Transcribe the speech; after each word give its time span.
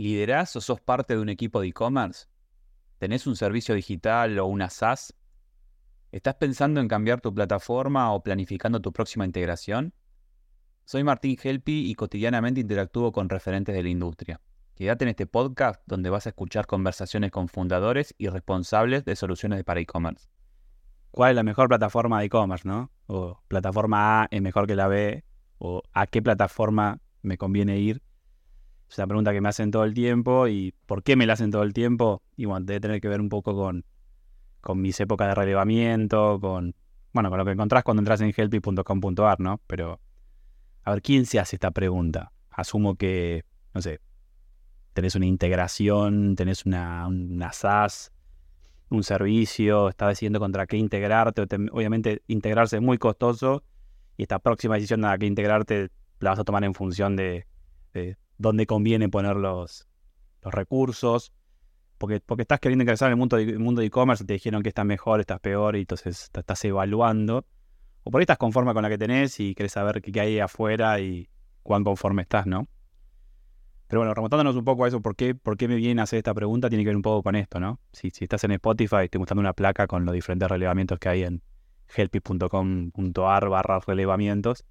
¿Liderás 0.00 0.56
o 0.56 0.62
sos 0.62 0.80
parte 0.80 1.14
de 1.14 1.20
un 1.20 1.28
equipo 1.28 1.60
de 1.60 1.68
e-commerce? 1.68 2.24
¿Tenés 2.96 3.26
un 3.26 3.36
servicio 3.36 3.74
digital 3.74 4.38
o 4.38 4.46
una 4.46 4.70
SaaS? 4.70 5.14
¿Estás 6.10 6.36
pensando 6.36 6.80
en 6.80 6.88
cambiar 6.88 7.20
tu 7.20 7.34
plataforma 7.34 8.10
o 8.14 8.22
planificando 8.22 8.80
tu 8.80 8.94
próxima 8.94 9.26
integración? 9.26 9.92
Soy 10.86 11.04
Martín 11.04 11.36
Helpi 11.42 11.90
y 11.90 11.94
cotidianamente 11.96 12.62
interactúo 12.62 13.12
con 13.12 13.28
referentes 13.28 13.74
de 13.74 13.82
la 13.82 13.90
industria. 13.90 14.40
Quédate 14.74 15.04
en 15.04 15.10
este 15.10 15.26
podcast 15.26 15.82
donde 15.84 16.08
vas 16.08 16.24
a 16.24 16.30
escuchar 16.30 16.66
conversaciones 16.66 17.30
con 17.30 17.48
fundadores 17.48 18.14
y 18.16 18.28
responsables 18.28 19.04
de 19.04 19.16
soluciones 19.16 19.62
para 19.64 19.80
e-commerce. 19.80 20.30
¿Cuál 21.10 21.32
es 21.32 21.36
la 21.36 21.42
mejor 21.42 21.68
plataforma 21.68 22.20
de 22.20 22.24
e-commerce, 22.24 22.66
no? 22.66 22.90
O 23.06 23.42
plataforma 23.48 24.22
A 24.22 24.28
es 24.30 24.40
mejor 24.40 24.66
que 24.66 24.76
la 24.76 24.88
B, 24.88 25.26
o 25.58 25.82
a 25.92 26.06
qué 26.06 26.22
plataforma 26.22 27.02
me 27.20 27.36
conviene 27.36 27.76
ir 27.76 28.02
es 28.90 28.98
una 28.98 29.06
pregunta 29.06 29.32
que 29.32 29.40
me 29.40 29.48
hacen 29.48 29.70
todo 29.70 29.84
el 29.84 29.94
tiempo 29.94 30.48
y 30.48 30.74
¿por 30.86 31.04
qué 31.04 31.14
me 31.14 31.24
la 31.24 31.34
hacen 31.34 31.52
todo 31.52 31.62
el 31.62 31.72
tiempo? 31.72 32.22
Y 32.36 32.46
bueno, 32.46 32.66
debe 32.66 32.80
tener 32.80 33.00
que 33.00 33.06
ver 33.06 33.20
un 33.20 33.28
poco 33.28 33.54
con, 33.54 33.84
con 34.60 34.80
mis 34.80 34.98
épocas 34.98 35.28
de 35.28 35.34
relevamiento, 35.36 36.40
con, 36.40 36.74
bueno, 37.12 37.30
con 37.30 37.38
lo 37.38 37.44
que 37.44 37.52
encontrás 37.52 37.84
cuando 37.84 38.00
entras 38.00 38.20
en 38.20 38.34
helpy.com.ar, 38.36 39.38
¿no? 39.38 39.60
Pero, 39.68 40.00
a 40.82 40.90
ver, 40.90 41.02
¿quién 41.02 41.24
se 41.24 41.38
hace 41.38 41.54
esta 41.54 41.70
pregunta? 41.70 42.32
Asumo 42.50 42.96
que, 42.96 43.44
no 43.74 43.80
sé, 43.80 44.00
tenés 44.92 45.14
una 45.14 45.26
integración, 45.26 46.34
tenés 46.34 46.66
una, 46.66 47.06
una 47.06 47.52
SaaS, 47.52 48.12
un 48.88 49.04
servicio, 49.04 49.88
estás 49.88 50.08
decidiendo 50.08 50.40
contra 50.40 50.66
qué 50.66 50.76
integrarte. 50.78 51.42
obviamente, 51.70 52.22
integrarse 52.26 52.76
es 52.76 52.82
muy 52.82 52.98
costoso 52.98 53.62
y 54.16 54.22
esta 54.22 54.40
próxima 54.40 54.74
decisión 54.74 55.04
a 55.04 55.16
qué 55.16 55.26
integrarte 55.26 55.90
la 56.18 56.30
vas 56.30 56.40
a 56.40 56.44
tomar 56.44 56.64
en 56.64 56.74
función 56.74 57.14
de 57.14 57.46
dónde 58.40 58.66
conviene 58.66 59.08
poner 59.08 59.36
los, 59.36 59.86
recursos, 60.42 61.32
porque, 61.98 62.20
porque 62.20 62.42
estás 62.42 62.58
queriendo 62.58 62.82
ingresar 62.82 63.08
en 63.08 63.12
el 63.12 63.18
mundo 63.18 63.36
de, 63.36 63.58
mundo 63.58 63.82
e-commerce, 63.82 64.24
te 64.24 64.32
dijeron 64.32 64.62
que 64.62 64.70
estás 64.70 64.86
mejor, 64.86 65.20
estás 65.20 65.38
peor, 65.40 65.76
y 65.76 65.80
entonces 65.80 66.30
te 66.32 66.40
estás 66.40 66.64
evaluando. 66.64 67.44
O 68.02 68.10
por 68.10 68.20
ahí 68.20 68.22
estás 68.22 68.38
conforme 68.38 68.72
con 68.72 68.82
la 68.82 68.88
que 68.88 68.96
tenés 68.96 69.38
y 69.40 69.54
querés 69.54 69.72
saber 69.72 70.00
qué, 70.00 70.18
hay 70.18 70.38
afuera 70.38 70.98
y 71.00 71.28
cuán 71.62 71.84
conforme 71.84 72.22
estás, 72.22 72.46
¿no? 72.46 72.66
Pero 73.86 74.00
bueno, 74.00 74.14
remontándonos 74.14 74.56
un 74.56 74.64
poco 74.64 74.86
a 74.86 74.88
eso, 74.88 75.02
¿por 75.02 75.16
qué, 75.16 75.34
¿por 75.34 75.58
qué 75.58 75.68
me 75.68 75.74
viene 75.74 76.00
a 76.00 76.04
hacer 76.04 76.16
esta 76.16 76.32
pregunta? 76.32 76.70
Tiene 76.70 76.84
que 76.84 76.88
ver 76.88 76.96
un 76.96 77.02
poco 77.02 77.22
con 77.22 77.34
esto, 77.34 77.60
¿no? 77.60 77.78
Si, 77.92 78.08
si 78.08 78.24
estás 78.24 78.42
en 78.44 78.52
Spotify, 78.52 79.04
estoy 79.04 79.18
mostrando 79.18 79.40
una 79.40 79.52
placa 79.52 79.86
con 79.86 80.06
los 80.06 80.14
diferentes 80.14 80.48
relevamientos 80.48 80.98
que 80.98 81.10
hay 81.10 81.24
en 81.24 81.42
helpy.com.ar 81.94 83.48
barra 83.50 83.80
relevamientos. 83.80 84.64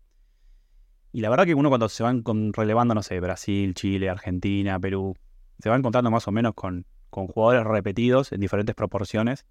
Y 1.11 1.21
la 1.21 1.29
verdad 1.29 1.45
que 1.45 1.55
uno 1.55 1.69
cuando 1.69 1.89
se 1.89 2.03
van 2.03 2.23
relevando, 2.53 2.93
no 2.93 3.02
sé, 3.02 3.19
Brasil, 3.19 3.73
Chile, 3.73 4.09
Argentina, 4.09 4.79
Perú, 4.79 5.15
se 5.59 5.69
va 5.69 5.75
encontrando 5.75 6.11
más 6.11 6.27
o 6.27 6.31
menos 6.31 6.53
con, 6.53 6.85
con 7.09 7.27
jugadores 7.27 7.65
repetidos 7.65 8.31
en 8.31 8.39
diferentes 8.39 8.75
proporciones 8.75 9.45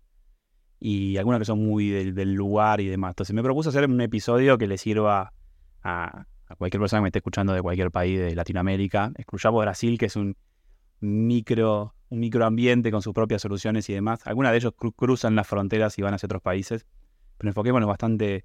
y 0.81 1.17
algunos 1.17 1.41
que 1.41 1.45
son 1.45 1.65
muy 1.65 1.91
del, 1.91 2.35
lugar 2.35 2.81
y 2.81 2.87
demás. 2.87 3.13
Entonces 3.13 3.35
me 3.35 3.43
propuse 3.43 3.71
hacer 3.71 3.89
un 3.89 4.01
episodio 4.01 4.59
que 4.59 4.67
le 4.67 4.79
sirva 4.79 5.33
a, 5.83 6.25
cualquier 6.57 6.81
persona 6.81 7.01
que 7.01 7.03
me 7.03 7.09
esté 7.09 7.19
escuchando 7.19 7.53
de 7.53 7.63
cualquier 7.63 7.91
país 7.91 8.19
de 8.19 8.35
Latinoamérica. 8.35 9.13
Excluyamos 9.17 9.63
Brasil, 9.63 9.99
que 9.99 10.07
es 10.07 10.17
un 10.17 10.37
micro, 11.01 11.95
un 12.09 12.21
microambiente 12.21 12.91
con 12.91 13.03
sus 13.03 13.13
propias 13.13 13.43
soluciones 13.43 13.89
y 13.91 13.95
demás. 13.95 14.27
Algunos 14.27 14.53
de 14.53 14.59
ellos 14.59 14.73
cruzan 14.97 15.35
las 15.35 15.47
fronteras 15.47 15.99
y 15.99 16.03
van 16.03 16.15
hacia 16.15 16.27
otros 16.27 16.43
países, 16.43 16.87
pero 17.37 17.51
enfoquémonos 17.51 17.89
bastante 17.89 18.45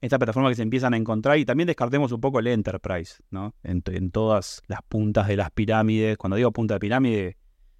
esta 0.00 0.18
plataforma 0.18 0.48
que 0.48 0.54
se 0.54 0.62
empiezan 0.62 0.94
a 0.94 0.96
encontrar 0.96 1.38
y 1.38 1.44
también 1.44 1.66
descartemos 1.66 2.12
un 2.12 2.20
poco 2.20 2.38
el 2.38 2.46
enterprise, 2.46 3.22
¿no? 3.30 3.54
En, 3.62 3.82
todas 4.10 4.62
las 4.68 4.80
puntas 4.82 5.26
de 5.26 5.36
las 5.36 5.50
pirámides. 5.50 6.16
Cuando 6.16 6.36
digo 6.36 6.52
punta 6.52 6.74
de 6.74 6.80
pirámide, 6.80 7.36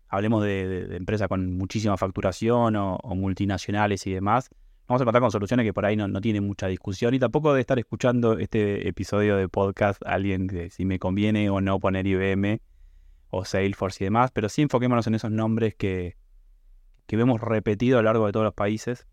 hablemos 0.08 0.42
de, 0.42 0.96
empresas 0.96 1.28
con 1.28 1.56
muchísima 1.56 1.96
facturación 1.96 2.74
o, 2.76 2.98
multinacionales 3.14 4.06
y 4.06 4.12
demás. 4.12 4.50
Vamos 4.88 5.02
a 5.02 5.04
contar 5.04 5.20
con 5.20 5.30
soluciones 5.30 5.64
que 5.64 5.74
por 5.74 5.84
ahí 5.84 5.96
no, 5.96 6.08
no 6.08 6.20
tienen 6.20 6.44
mucha 6.44 6.66
discusión 6.66 7.14
y 7.14 7.18
tampoco 7.18 7.52
de 7.52 7.60
estar 7.60 7.78
escuchando 7.78 8.38
este 8.38 8.88
episodio 8.88 9.36
de 9.36 9.48
podcast 9.48 10.02
alguien 10.06 10.48
que 10.48 10.70
si 10.70 10.86
me 10.86 10.98
conviene 10.98 11.50
o 11.50 11.60
no 11.60 11.78
poner 11.78 12.06
IBM 12.06 12.60
o 13.30 13.44
Salesforce 13.44 14.02
y 14.02 14.06
demás, 14.06 14.30
pero 14.32 14.48
sí 14.48 14.62
enfoquémonos 14.62 15.06
en 15.06 15.14
esos 15.14 15.30
nombres 15.30 15.74
que, 15.74 16.16
que 17.06 17.16
vemos 17.16 17.40
repetidos 17.42 17.98
a 17.98 18.02
lo 18.02 18.06
largo 18.06 18.26
de 18.26 18.32
todos 18.32 18.44
los 18.44 18.54
países 18.54 19.06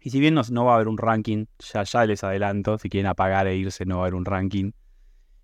y 0.00 0.10
si 0.10 0.20
bien 0.20 0.34
no, 0.34 0.42
no 0.50 0.64
va 0.64 0.72
a 0.72 0.74
haber 0.76 0.88
un 0.88 0.98
ranking, 0.98 1.46
ya, 1.58 2.06
les 2.06 2.22
adelanto, 2.22 2.78
si 2.78 2.88
quieren 2.88 3.08
apagar 3.08 3.46
e 3.46 3.56
irse 3.56 3.84
no 3.86 3.96
va 3.96 4.02
a 4.02 4.04
haber 4.04 4.14
un 4.14 4.24
ranking. 4.24 4.72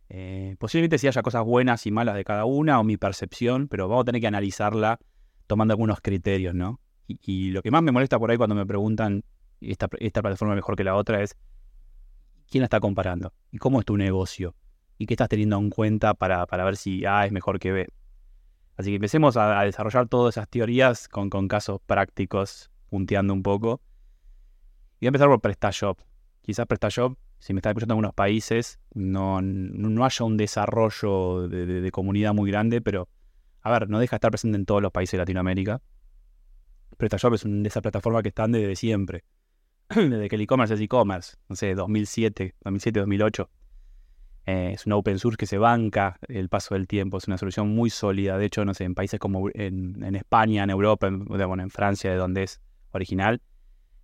Eh, 0.08 0.56
posiblemente 0.58 0.98
si 0.98 1.08
haya 1.08 1.22
cosas 1.22 1.44
buenas 1.44 1.86
y 1.86 1.90
malas 1.90 2.14
de 2.14 2.24
cada 2.24 2.44
una 2.44 2.78
o 2.78 2.84
mi 2.84 2.96
percepción, 2.96 3.66
pero 3.66 3.88
vamos 3.88 4.02
a 4.02 4.04
tener 4.04 4.20
que 4.20 4.26
analizarla 4.26 4.98
tomando 5.46 5.72
algunos 5.72 6.00
criterios, 6.00 6.54
¿no? 6.54 6.80
Y, 7.08 7.50
lo 7.50 7.62
que 7.62 7.70
más 7.70 7.82
me 7.82 7.92
molesta 7.92 8.18
por 8.18 8.30
ahí 8.30 8.36
cuando 8.36 8.54
me 8.54 8.64
preguntan 8.64 9.24
esta, 9.60 9.88
esta 9.98 10.22
plataforma 10.22 10.54
mejor 10.54 10.76
que 10.76 10.84
la 10.84 10.94
otra 10.94 11.22
es 11.22 11.36
quién 12.48 12.60
la 12.60 12.66
está 12.66 12.80
comparando 12.80 13.32
y 13.50 13.58
cómo 13.58 13.80
es 13.80 13.84
tu 13.84 13.96
negocio 13.96 14.54
y 14.96 15.06
qué 15.06 15.14
estás 15.14 15.28
teniendo 15.28 15.58
en 15.58 15.70
cuenta 15.70 16.14
para, 16.14 16.46
ver 16.46 16.76
si 16.76 17.04
A 17.04 17.26
es 17.26 17.32
mejor 17.32 17.58
que 17.58 17.72
B. 17.72 17.88
Así 18.76 18.90
que 18.90 18.96
empecemos 18.96 19.36
a, 19.36 19.58
a 19.58 19.64
desarrollar 19.64 20.08
todas 20.08 20.36
esas 20.36 20.48
teorías 20.48 21.08
con, 21.08 21.30
con 21.30 21.48
casos 21.48 21.80
prácticos, 21.84 22.70
punteando 22.88 23.34
un 23.34 23.42
poco 23.42 23.80
voy 25.02 25.06
a 25.06 25.08
empezar 25.08 25.28
por 25.28 25.40
PrestaShop. 25.40 25.98
Quizás 26.42 26.66
PrestaShop, 26.66 27.18
si 27.40 27.52
me 27.52 27.58
está 27.58 27.70
escuchando 27.70 27.94
en 27.94 27.96
algunos 27.96 28.14
países, 28.14 28.78
no, 28.94 29.42
no 29.42 30.04
haya 30.04 30.24
un 30.24 30.36
desarrollo 30.36 31.48
de, 31.48 31.90
comunidad 31.90 32.34
muy 32.34 32.50
grande, 32.50 32.80
pero 32.80 33.08
a 33.62 33.72
ver, 33.72 33.88
no 33.88 33.98
deja 33.98 34.14
de 34.14 34.18
estar 34.18 34.30
presente 34.30 34.56
en 34.56 34.64
todos 34.64 34.80
los 34.80 34.92
países 34.92 35.12
de 35.12 35.18
Latinoamérica. 35.18 35.82
PrestaShop 36.98 37.34
es 37.34 37.44
una 37.44 37.62
de 37.62 37.68
esas 37.68 37.82
plataformas 37.82 38.22
que 38.22 38.28
están 38.28 38.52
desde 38.52 38.76
siempre. 38.76 39.24
desde 39.88 40.28
que 40.28 40.36
el 40.36 40.42
e-commerce 40.42 40.74
es 40.74 40.80
e-commerce, 40.80 41.36
no 41.48 41.56
sé, 41.56 41.74
2007, 41.74 42.54
2007, 42.62 43.00
2008. 43.00 43.50
es 44.46 44.86
una 44.86 44.96
open 44.96 45.18
source 45.18 45.36
que 45.36 45.46
se 45.46 45.58
banca 45.58 46.18
el 46.28 46.48
paso 46.48 46.74
del 46.74 46.86
tiempo, 46.86 47.18
es 47.18 47.26
una 47.26 47.38
solución 47.38 47.68
muy 47.74 47.90
sólida. 47.90 48.38
De 48.38 48.44
hecho, 48.44 48.64
no 48.64 48.72
sé, 48.72 48.84
en 48.84 48.94
países 48.94 49.18
como 49.18 49.48
en, 49.52 50.14
España, 50.14 50.62
en 50.62 50.70
Europa, 50.70 51.08
en, 51.08 51.24
bueno, 51.24 51.60
en 51.60 51.70
Francia, 51.70 52.10
de 52.12 52.16
donde 52.16 52.44
es 52.44 52.60
original, 52.92 53.42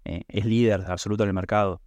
eh, 0.09 0.25
es 0.29 0.47
líder 0.47 0.85
absoluto 0.89 1.23
en 1.25 1.29
el 1.29 1.35
mercado. 1.35 1.83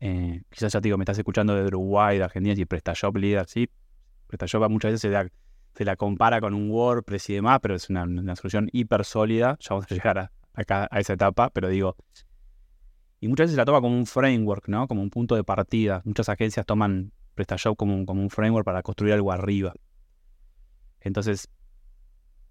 Eh, 0.00 0.42
quizás 0.50 0.72
ya 0.72 0.80
te 0.80 0.88
digo, 0.88 0.98
me 0.98 1.04
estás 1.04 1.16
escuchando 1.16 1.54
de 1.54 1.64
Uruguay, 1.64 2.18
de 2.18 2.24
Argentina, 2.24 2.54
y 2.58 2.64
PrestaShop 2.64 3.16
líder, 3.16 3.46
sí. 3.46 3.70
PrestaShop 4.26 4.68
muchas 4.68 4.92
veces 4.92 5.30
se 5.72 5.84
la, 5.84 5.96
compara 5.96 6.40
con 6.40 6.54
un 6.54 6.70
WordPress 6.70 7.30
y 7.30 7.34
demás, 7.34 7.60
pero 7.62 7.76
es 7.76 7.88
una, 7.88 8.34
solución 8.34 8.68
hiper 8.72 9.04
sólida. 9.04 9.56
Ya 9.60 9.68
vamos 9.70 9.86
a 9.88 9.94
llegar 9.94 10.18
a, 10.18 10.32
acá, 10.54 10.88
a 10.90 10.98
esa 10.98 11.12
etapa, 11.12 11.50
pero 11.50 11.68
digo, 11.68 11.96
y 13.20 13.28
muchas 13.28 13.44
veces 13.44 13.52
se 13.52 13.58
la 13.58 13.64
toma 13.64 13.80
como 13.80 13.96
un 13.96 14.06
framework, 14.06 14.68
¿no? 14.68 14.88
Como 14.88 15.02
un 15.02 15.10
punto 15.10 15.36
de 15.36 15.44
partida. 15.44 16.02
Muchas 16.04 16.28
agencias 16.28 16.66
toman 16.66 17.12
PrestaShop 17.36 17.76
como 17.76 18.04
como 18.04 18.22
un 18.22 18.30
framework 18.30 18.64
para 18.64 18.82
construir 18.82 19.14
algo 19.14 19.30
arriba. 19.30 19.72
Entonces, 21.00 21.48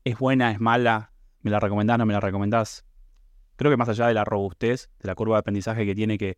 ¿es 0.06 0.18
buena, 0.18 0.52
es 0.52 0.62
mala? 0.62 1.12
¿Me 1.42 1.52
la 1.52 1.60
recomendás, 1.60 1.98
no 1.98 2.06
me 2.06 2.14
la 2.14 2.22
recomendás? 2.22 2.86
Creo 3.56 3.72
que 3.72 3.78
más 3.78 3.90
allá 3.90 4.08
de 4.08 4.14
la 4.14 4.24
robustez, 4.24 4.90
de 5.00 5.08
la 5.08 5.16
curva 5.16 5.36
de 5.36 5.40
aprendizaje 5.40 5.86
que 5.86 5.96
tiene, 5.96 6.18
que 6.18 6.38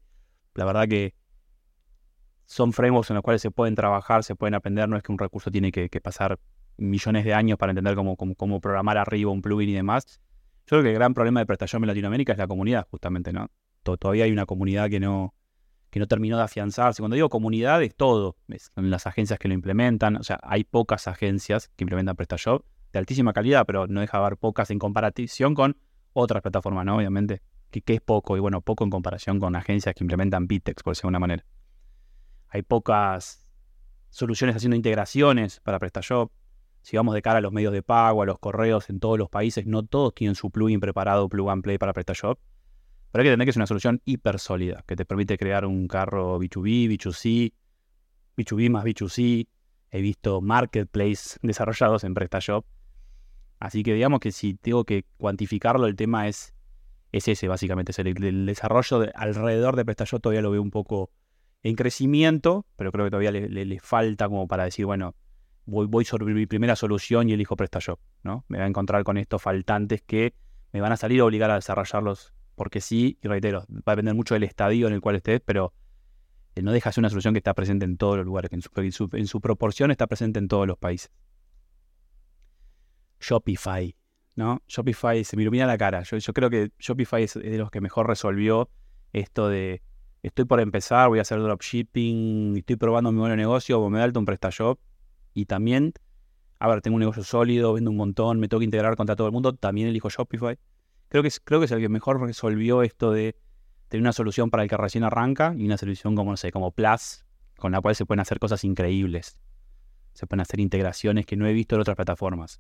la 0.56 0.66
verdad 0.66 0.88
que 0.88 1.16
son 2.46 2.74
frameworks 2.74 3.10
en 3.10 3.16
los 3.16 3.24
cuales 3.24 3.42
se 3.42 3.52
pueden 3.52 3.76
trabajar, 3.76 4.24
se 4.24 4.36
pueden 4.36 4.56
aprender, 4.56 4.88
no 4.88 4.98
es 4.98 5.04
que 5.04 5.12
un 5.12 5.20
recurso 5.20 5.52
tiene 5.52 5.72
que, 5.72 5.90
pasar 6.02 6.40
millones 6.78 7.26
de 7.26 7.34
años 7.34 7.58
para 7.58 7.72
entender 7.72 7.96
cómo, 7.96 8.16
cómo, 8.16 8.62
programar 8.62 8.98
arriba 8.98 9.32
un 9.32 9.42
plugin 9.42 9.70
y 9.70 9.74
demás. 9.74 10.22
Yo 10.66 10.70
creo 10.70 10.84
que 10.84 10.90
el 10.90 10.96
gran 10.96 11.14
problema 11.14 11.40
de 11.40 11.46
prestación 11.46 11.84
en 11.84 11.88
Latinoamérica 11.88 12.32
es 12.32 12.38
la 12.38 12.48
comunidad, 12.48 12.88
justamente, 12.90 13.34
¿no? 13.34 13.50
Todavía 13.84 14.26
hay 14.26 14.32
una 14.32 14.46
comunidad 14.46 14.90
que 14.90 15.00
no, 15.00 15.34
que 15.90 16.00
no 16.00 16.08
terminó 16.08 16.38
de 16.38 16.44
afianzarse. 16.44 17.02
Cuando 17.02 17.16
digo 17.16 17.30
comunidad 17.30 17.82
es 17.84 17.96
todo, 17.96 18.38
son 18.76 18.90
las 18.90 19.08
agencias 19.08 19.40
que 19.40 19.48
lo 19.48 19.54
implementan, 19.54 20.18
o 20.18 20.24
sea, 20.24 20.40
hay 20.44 20.64
pocas 20.64 21.08
agencias 21.08 21.70
que 21.76 21.84
implementan 21.84 22.16
PrestaShop 22.16 22.66
de 22.92 23.00
altísima 23.00 23.34
calidad, 23.34 23.66
pero 23.66 23.88
no 23.88 24.02
deja 24.02 24.18
de 24.18 24.26
haber 24.26 24.38
pocas 24.38 24.72
en 24.72 24.80
comparación 24.80 25.54
con 25.54 25.78
otras 26.18 26.42
plataformas, 26.42 26.86
¿no? 26.86 26.98
Obviamente, 26.98 27.42
que, 27.70 27.94
es 27.94 28.02
poco, 28.02 28.36
y 28.38 28.40
bueno, 28.40 28.62
poco 28.62 28.84
en 28.84 28.90
comparación 28.90 29.40
con 29.40 29.56
agencias 29.56 29.94
que 29.94 30.04
implementan 30.04 30.48
Bitex, 30.48 30.82
por 30.82 30.92
decirlo 30.92 31.08
de 31.08 31.16
alguna 31.16 31.20
manera. 31.20 31.46
Hay 32.50 32.64
pocas 32.64 33.48
soluciones 34.10 34.56
haciendo 34.56 34.76
integraciones 34.76 35.60
para 35.60 35.78
PrestaShop. 35.78 36.32
Si 36.82 36.98
vamos 36.98 37.14
de 37.14 37.22
cara 37.22 37.38
a 37.38 37.42
los 37.42 37.52
medios 37.52 37.74
de 37.74 37.84
pago, 37.84 38.24
a 38.24 38.26
los 38.26 38.40
correos 38.40 38.90
en 38.90 39.00
todos 39.00 39.20
los 39.20 39.30
países, 39.30 39.68
no 39.68 39.84
todos 39.84 40.16
tienen 40.16 40.36
su 40.36 40.50
plugin 40.50 40.80
preparado, 40.80 41.30
plug 41.30 41.50
and 41.50 41.64
play 41.64 41.78
para 41.78 41.94
PrestaShop. 41.94 42.40
Pero 43.12 43.22
hay 43.22 43.26
que 43.26 43.30
entender 43.30 43.46
que 43.46 43.52
es 43.52 43.58
una 43.58 43.68
solución 43.68 44.02
hiper 44.06 44.40
sólida, 44.40 44.84
que 44.88 44.96
te 44.96 45.06
permite 45.06 45.38
crear 45.38 45.66
un 45.66 45.88
carro 45.88 46.40
B2B, 46.40 46.90
B2C, 46.90 47.54
B2B 48.38 48.70
más 48.70 48.86
B2C. 48.86 49.48
He 49.92 50.02
visto 50.02 50.42
marketplace 50.42 51.38
desarrollados 51.42 52.04
en 52.04 52.14
PrestaShop 52.14 52.66
Así 53.60 53.84
que 53.84 53.94
digamos 53.94 54.20
que 54.20 54.32
si 54.32 54.54
tengo 54.54 54.84
que 54.84 55.06
cuantificarlo, 55.18 55.88
el 55.88 55.96
tema 55.96 56.28
es, 56.28 56.54
es 57.12 57.28
ese 57.28 57.48
básicamente. 57.48 57.92
El, 58.02 58.46
desarrollo 58.46 59.06
alrededor 59.16 59.76
de 59.76 59.86
PrestaShop 59.86 60.22
todavía 60.22 60.42
lo 60.42 60.52
veo 60.52 60.62
un 60.62 60.72
poco 60.72 61.12
en 61.64 61.76
crecimiento, 61.76 62.66
pero 62.76 62.92
creo 62.92 63.06
que 63.06 63.12
todavía 63.12 63.32
le, 63.32 63.80
falta 63.80 64.28
como 64.28 64.48
para 64.48 64.66
decir, 64.66 64.86
bueno, 64.86 65.16
voy, 65.66 65.88
voy 65.88 66.06
sobre 66.06 66.34
mi 66.34 66.46
primera 66.46 66.76
solución 66.76 67.30
y 67.30 67.34
elijo 67.34 67.56
PrestaShop, 67.56 68.00
¿no? 68.24 68.46
Me 68.48 68.58
voy 68.58 68.66
a 68.66 68.68
encontrar 68.68 69.04
con 69.04 69.18
estos 69.18 69.42
faltantes 69.42 70.02
que 70.02 70.34
me 70.72 70.82
van 70.82 70.92
a 70.92 70.98
salir 70.98 71.22
a 71.22 71.26
obligar 71.26 71.50
a 71.50 71.56
desarrollarlos 71.56 72.34
porque 72.58 72.82
sí, 72.82 73.20
y 73.22 73.28
reitero, 73.28 73.66
va 73.70 73.94
a 73.94 73.96
depender 73.96 74.16
mucho 74.16 74.34
del 74.34 74.42
estadio 74.42 74.88
en 74.88 74.94
el 74.94 75.00
cual 75.00 75.16
estés, 75.16 75.42
pero 75.46 75.74
eh, 76.56 76.64
no 76.64 76.72
deja 76.72 76.90
de 76.90 76.94
ser 76.96 77.04
una 77.04 77.10
solución 77.10 77.36
que 77.36 77.38
está 77.38 77.54
presente 77.54 77.86
en 77.86 77.98
todos 77.98 78.18
los 78.18 78.26
lugares, 78.26 78.50
que 78.50 78.56
en 78.56 79.28
su, 79.28 79.42
proporción 79.42 79.92
está 79.92 80.08
presente 80.08 80.40
en 80.40 80.48
todos 80.48 80.66
los 80.66 80.76
países. 80.76 81.12
Shopify, 83.20 83.96
¿no? 84.36 84.62
Shopify 84.68 85.24
se 85.24 85.36
me 85.36 85.44
ilumina 85.44 85.66
la 85.66 85.78
cara. 85.78 86.04
Yo, 86.04 86.34
creo 86.34 86.50
que 86.50 86.72
Shopify 86.80 87.24
es, 87.24 87.34
de 87.34 87.58
los 87.58 87.72
que 87.72 87.82
mejor 87.82 88.08
resolvió 88.08 88.70
esto 89.14 89.50
de 89.50 89.82
estoy 90.24 90.46
por 90.46 90.60
empezar, 90.60 91.10
voy 91.10 91.20
a 91.20 91.22
hacer 91.22 91.40
dropshipping, 91.40 92.58
estoy 92.58 92.76
probando 92.76 93.12
mi 93.12 93.20
buen 93.20 93.36
negocio, 93.36 93.88
me 93.90 94.00
da 94.00 94.04
alto 94.04 94.20
un 94.20 94.26
PrestaShop 94.26 94.80
y 95.34 95.46
también, 95.46 95.94
a 96.60 96.68
ver, 96.68 96.82
tengo 96.82 96.96
un 96.96 97.02
negocio 97.02 97.24
sólido, 97.24 97.74
vendo 97.74 97.92
un 97.92 97.98
montón, 97.98 98.40
me 98.40 98.48
tengo 98.48 98.60
que 98.60 98.66
integrar 98.66 98.96
contra 98.96 99.16
todo 99.16 99.28
el 99.28 99.34
mundo, 99.34 99.54
también 99.54 99.88
elijo 99.88 100.10
Shopify. 100.10 100.58
Creo 101.10 101.22
que, 101.22 101.30
es, 101.30 101.40
creo 101.40 101.60
que 101.60 101.66
es 101.66 101.72
el 101.72 101.80
que 101.80 101.90
mejor 101.90 102.20
resolvió 102.20 102.82
esto 102.84 103.12
de 103.12 103.36
tener 103.88 104.02
una 104.02 104.14
solución 104.14 104.50
para 104.50 104.64
el 104.64 104.70
que 104.70 104.76
recién 104.76 105.04
arranca 105.04 105.54
y 105.58 105.66
una 105.66 105.78
solución 105.78 106.16
como, 106.16 106.32
no 106.32 106.38
sé, 106.38 106.52
como 106.52 106.72
Plus, 106.72 107.24
con 107.58 107.72
la 107.72 107.82
cual 107.82 107.96
se 107.96 108.06
pueden 108.06 108.20
hacer 108.20 108.40
cosas 108.40 108.64
increíbles. 108.64 109.38
Se 110.14 110.28
pueden 110.28 110.42
hacer 110.42 110.60
integraciones 110.60 111.26
que 111.26 111.38
no 111.38 111.48
he 111.48 111.54
visto 111.54 111.76
en 111.76 111.82
otras 111.82 111.96
plataformas. 111.96 112.60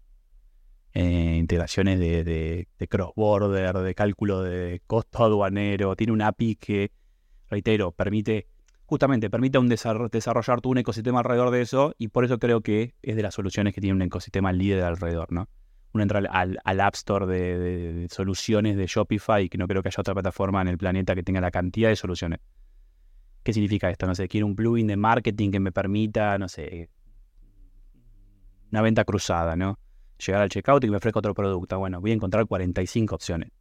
Eh, 1.00 1.36
integraciones 1.38 2.00
de, 2.00 2.24
de, 2.24 2.88
cross-border, 2.88 3.78
de 3.78 3.94
cálculo 3.94 4.42
de 4.42 4.82
costo 4.88 5.26
aduanero. 5.26 5.96
Tiene 5.96 6.12
un 6.12 6.24
API 6.24 6.56
que, 6.56 6.92
reitero, 7.52 7.92
permite, 7.92 8.48
justamente, 8.88 9.30
permite 9.30 9.60
un 9.60 9.70
desarrollar 9.70 10.60
todo 10.60 10.72
un 10.72 10.80
ecosistema 10.80 11.20
alrededor 11.20 11.52
de 11.52 11.62
eso 11.62 11.94
y 12.00 12.08
por 12.08 12.26
eso 12.26 12.40
creo 12.40 12.62
que 12.62 12.96
es 13.04 13.16
de 13.16 13.22
las 13.22 13.36
soluciones 13.36 13.76
que 13.76 13.82
tiene 13.82 13.94
un 13.94 14.02
ecosistema 14.02 14.52
líder 14.52 14.86
alrededor, 14.86 15.32
¿no? 15.32 15.48
uno 15.94 16.02
entra 16.02 16.18
al, 16.32 16.80
App 16.80 16.96
Store 16.96 17.28
de, 17.28 18.08
soluciones 18.10 18.76
de 18.76 18.88
Shopify 18.88 19.50
que 19.50 19.60
no 19.60 19.68
creo 19.68 19.84
que 19.84 19.90
haya 19.90 20.02
otra 20.02 20.16
plataforma 20.16 20.64
en 20.64 20.70
el 20.70 20.80
planeta 20.80 21.14
que 21.14 21.22
tenga 21.22 21.42
la 21.42 21.52
cantidad 21.52 21.90
de 21.90 21.96
soluciones. 21.96 22.40
¿Qué 23.44 23.54
significa 23.54 23.92
esto? 23.92 24.08
No 24.08 24.16
sé, 24.16 24.28
quiero 24.28 24.48
un 24.48 24.56
plugin 24.56 24.88
de 24.88 24.98
marketing 24.98 25.52
que 25.52 25.60
me 25.60 25.72
permita, 25.72 26.40
no 26.40 26.50
sé, 26.50 26.90
una 28.72 28.82
venta 28.82 29.06
cruzada, 29.06 29.56
¿no? 29.56 29.78
Llegar 30.25 30.42
al 30.42 30.50
checkout 30.50 30.84
y 30.84 30.88
que 30.88 30.92
me 30.92 30.98
ofrezca 30.98 31.19
otro 31.19 31.34
producto. 31.34 31.78
Bueno, 31.80 32.02
voy 32.02 32.12
a 32.12 32.14
encontrar 32.14 32.46
45 32.46 33.16
opciones. 33.16 33.52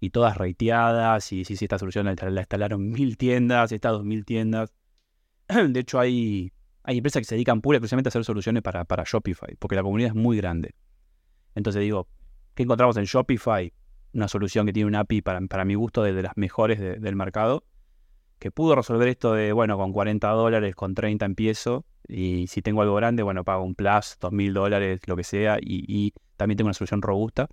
Y 0.00 0.10
todas 0.10 0.36
rateadas, 0.36 1.32
y 1.32 1.44
si, 1.44 1.54
esta 1.64 1.78
solución 1.78 2.06
la, 2.06 2.40
instalaron 2.40 2.90
mil 2.90 3.16
tiendas, 3.16 3.72
esta 3.72 3.90
dos 3.90 4.04
mil 4.04 4.24
tiendas. 4.24 4.74
De 5.48 5.80
hecho, 5.80 5.98
hay, 5.98 6.52
hay 6.82 6.98
empresas 6.98 7.20
que 7.20 7.24
se 7.24 7.34
dedican 7.36 7.60
pura 7.62 7.78
y 7.78 7.82
a 7.82 8.08
hacer 8.08 8.24
soluciones 8.24 8.62
para, 8.62 9.04
Shopify, 9.04 9.56
porque 9.58 9.76
la 9.76 9.82
comunidad 9.82 10.10
es 10.10 10.14
muy 10.14 10.36
grande. 10.36 10.74
Entonces 11.54 11.80
digo, 11.80 12.08
¿qué 12.54 12.64
encontramos 12.64 12.96
en 12.98 13.04
Shopify? 13.04 13.72
Una 14.12 14.28
solución 14.28 14.66
que 14.66 14.72
tiene 14.72 14.88
un 14.88 14.94
API 14.94 15.22
para, 15.22 15.40
para 15.42 15.64
mi 15.64 15.74
gusto 15.74 16.02
de, 16.02 16.22
las 16.22 16.36
mejores 16.36 16.78
del 16.78 17.16
mercado, 17.16 17.64
que 18.38 18.50
pudo 18.50 18.74
resolver 18.74 19.08
esto 19.08 19.32
de, 19.32 19.52
bueno, 19.52 19.78
con 19.78 19.92
40 19.92 20.28
dólares, 20.28 20.74
con 20.74 20.94
30 20.94 21.24
empiezo, 21.24 21.86
y 22.08 22.46
si 22.48 22.62
tengo 22.62 22.82
algo 22.82 22.94
grande, 22.94 23.22
bueno, 23.22 23.44
pago 23.44 23.64
un 23.64 23.74
plus, 23.74 24.18
2.000 24.20 24.52
dólares, 24.52 25.00
lo 25.06 25.16
que 25.16 25.24
sea, 25.24 25.58
y, 25.60 26.12
también 26.36 26.56
tengo 26.56 26.66
una 26.66 26.74
solución 26.74 27.00
robusta. 27.00 27.48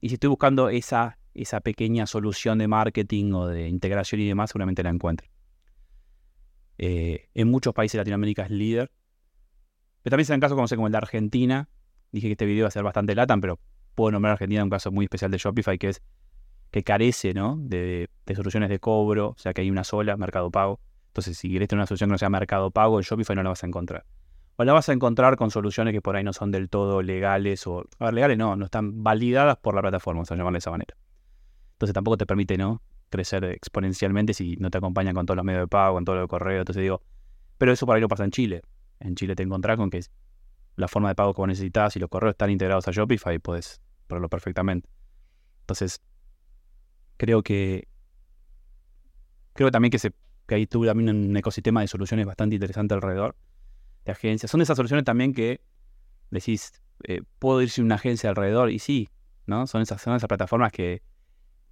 Y 0.00 0.08
si 0.08 0.14
estoy 0.14 0.28
buscando 0.28 0.68
esa, 0.68 1.18
esa 1.34 1.60
pequeña 1.60 2.06
solución 2.06 2.58
de 2.58 2.68
marketing 2.68 3.32
o 3.32 3.48
de 3.48 3.68
integración 3.68 4.20
y 4.20 4.28
demás, 4.28 4.50
seguramente 4.50 4.82
la 4.82 4.90
encuentro. 4.90 5.28
Eh, 6.78 7.28
en 7.34 7.50
muchos 7.50 7.74
países 7.74 7.94
de 7.94 7.98
Latinoamérica 7.98 8.44
es 8.44 8.50
líder. 8.50 8.92
Pero 10.02 10.12
también 10.12 10.26
se 10.26 10.32
dan 10.32 10.40
casos 10.40 10.54
como, 10.54 10.68
como 10.68 10.86
el 10.86 10.92
de 10.92 10.98
Argentina, 10.98 11.68
Dije 12.12 12.26
que 12.28 12.32
este 12.32 12.46
video 12.46 12.60
iba 12.60 12.68
a 12.68 12.72
ser 12.72 12.82
bastante 12.82 13.14
latan, 13.14 13.40
pero 13.40 13.60
puedo 13.94 14.12
nombrar 14.12 14.30
a 14.30 14.34
Argentina 14.34 14.64
un 14.64 14.70
caso 14.70 14.90
muy 14.90 15.04
especial 15.04 15.30
de 15.30 15.38
Shopify 15.38 15.78
que 15.78 15.90
es 15.90 16.02
que 16.70 16.84
carece 16.84 17.34
¿no? 17.34 17.56
de, 17.58 18.08
soluciones 18.34 18.68
de 18.68 18.78
cobro, 18.78 19.30
o 19.30 19.38
sea 19.38 19.52
que 19.52 19.62
hay 19.62 19.70
una 19.70 19.84
sola, 19.84 20.16
Mercado 20.16 20.50
Pago. 20.50 20.80
Entonces, 21.10 21.38
si 21.38 21.48
quieres 21.48 21.68
tener 21.68 21.80
una 21.80 21.86
solución 21.86 22.08
que 22.08 22.12
no 22.12 22.18
sea 22.18 22.30
Mercado 22.30 22.70
Pago, 22.70 22.98
en 22.98 23.02
Shopify 23.02 23.34
no 23.34 23.42
la 23.42 23.48
vas 23.48 23.64
a 23.64 23.66
encontrar. 23.66 24.04
O 24.56 24.64
la 24.64 24.72
vas 24.72 24.88
a 24.88 24.92
encontrar 24.92 25.36
con 25.36 25.50
soluciones 25.50 25.92
que 25.92 26.00
por 26.00 26.14
ahí 26.14 26.22
no 26.22 26.32
son 26.32 26.52
del 26.52 26.68
todo 26.68 27.02
legales, 27.02 27.66
o, 27.66 27.84
a 27.98 28.04
ver, 28.04 28.14
legales 28.14 28.38
no, 28.38 28.54
no 28.54 28.66
están 28.66 29.02
validadas 29.02 29.56
por 29.56 29.74
la 29.74 29.80
plataforma, 29.82 30.18
vamos 30.18 30.30
a 30.30 30.36
llamarle 30.36 30.56
de 30.56 30.58
esa 30.60 30.70
manera. 30.70 30.96
Entonces 31.72 31.94
tampoco 31.94 32.16
te 32.16 32.26
permite, 32.26 32.56
¿no? 32.56 32.80
Crecer 33.08 33.44
exponencialmente 33.44 34.34
si 34.34 34.56
no 34.56 34.70
te 34.70 34.78
acompañan 34.78 35.14
con 35.14 35.26
todos 35.26 35.36
los 35.36 35.44
medios 35.44 35.62
de 35.62 35.66
pago, 35.66 35.94
con 35.94 36.04
todo 36.04 36.14
lo 36.14 36.22
de 36.22 36.28
correo. 36.28 36.60
Entonces 36.60 36.82
digo, 36.82 37.02
pero 37.58 37.72
eso 37.72 37.86
por 37.86 37.96
ahí 37.96 38.02
no 38.02 38.08
pasa 38.08 38.22
en 38.24 38.30
Chile. 38.30 38.62
En 39.00 39.16
Chile 39.16 39.34
te 39.34 39.42
encontrás 39.42 39.76
con 39.78 39.90
que 39.90 40.00
la 40.76 40.86
forma 40.86 41.08
de 41.08 41.16
pago 41.16 41.34
que 41.34 41.40
vos 41.40 41.48
necesitas 41.48 41.96
y 41.96 41.98
los 41.98 42.08
correos 42.08 42.34
están 42.34 42.50
integrados 42.50 42.86
a 42.86 42.92
Shopify, 42.92 43.38
puedes 43.40 43.80
probarlo 44.06 44.28
perfectamente. 44.28 44.88
Entonces, 45.62 46.00
creo 47.16 47.42
que 47.42 47.88
creo 49.54 49.70
también 49.70 49.90
que, 49.90 49.98
se, 49.98 50.12
que 50.50 50.56
ahí 50.56 50.66
tuve 50.66 50.88
también 50.88 51.10
un 51.10 51.36
ecosistema 51.36 51.80
de 51.80 51.86
soluciones 51.86 52.26
bastante 52.26 52.56
interesante 52.56 52.92
alrededor 52.92 53.36
de 54.04 54.10
agencias. 54.10 54.50
Son 54.50 54.60
esas 54.60 54.76
soluciones 54.76 55.04
también 55.04 55.32
que 55.32 55.60
decís, 56.32 56.72
eh, 57.04 57.22
puedo 57.38 57.62
ir 57.62 57.70
sin 57.70 57.84
una 57.84 57.94
agencia 57.94 58.30
alrededor, 58.30 58.68
y 58.72 58.80
sí, 58.80 59.08
¿no? 59.46 59.68
Son 59.68 59.80
esas, 59.80 60.02
son 60.02 60.16
esas 60.16 60.26
plataformas 60.26 60.72
que 60.72 61.02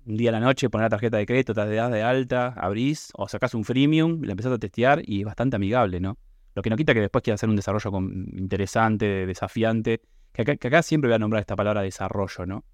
un 0.07 0.17
día 0.17 0.31
a 0.31 0.33
la 0.33 0.39
noche 0.39 0.71
pones 0.71 0.85
la 0.85 0.91
tarjeta 0.91 1.17
de 1.17 1.27
crédito, 1.27 1.55
te 1.55 1.75
das 1.75 1.91
de 1.91 2.03
alta, 2.03 2.55
abrís 2.57 3.11
o 3.15 3.27
sacás 3.27 3.53
un 3.55 3.65
freemium, 3.65 4.23
la 4.23 4.31
empezás 4.31 4.53
a 4.53 4.59
testear 4.59 5.03
y 5.05 5.23
es 5.23 5.27
bastante 5.27 5.57
amigable, 5.57 5.99
¿no? 5.99 6.17
Lo 6.55 6.63
que 6.63 6.71
no 6.71 6.77
quita 6.77 6.95
que 6.95 7.01
después 7.01 7.25
quiera 7.25 7.35
hacer 7.35 7.49
un 7.49 7.57
desarrollo 7.57 7.91
interesante, 7.99 9.27
desafiante. 9.27 10.03
Que 10.33 10.43
acá, 10.43 10.83
siempre 10.83 11.09
voy 11.09 11.17
a 11.17 11.19
nombrar 11.19 11.41
esta 11.41 11.57
palabra 11.57 11.83
desarrollo, 11.83 12.47
¿no? 12.47 12.65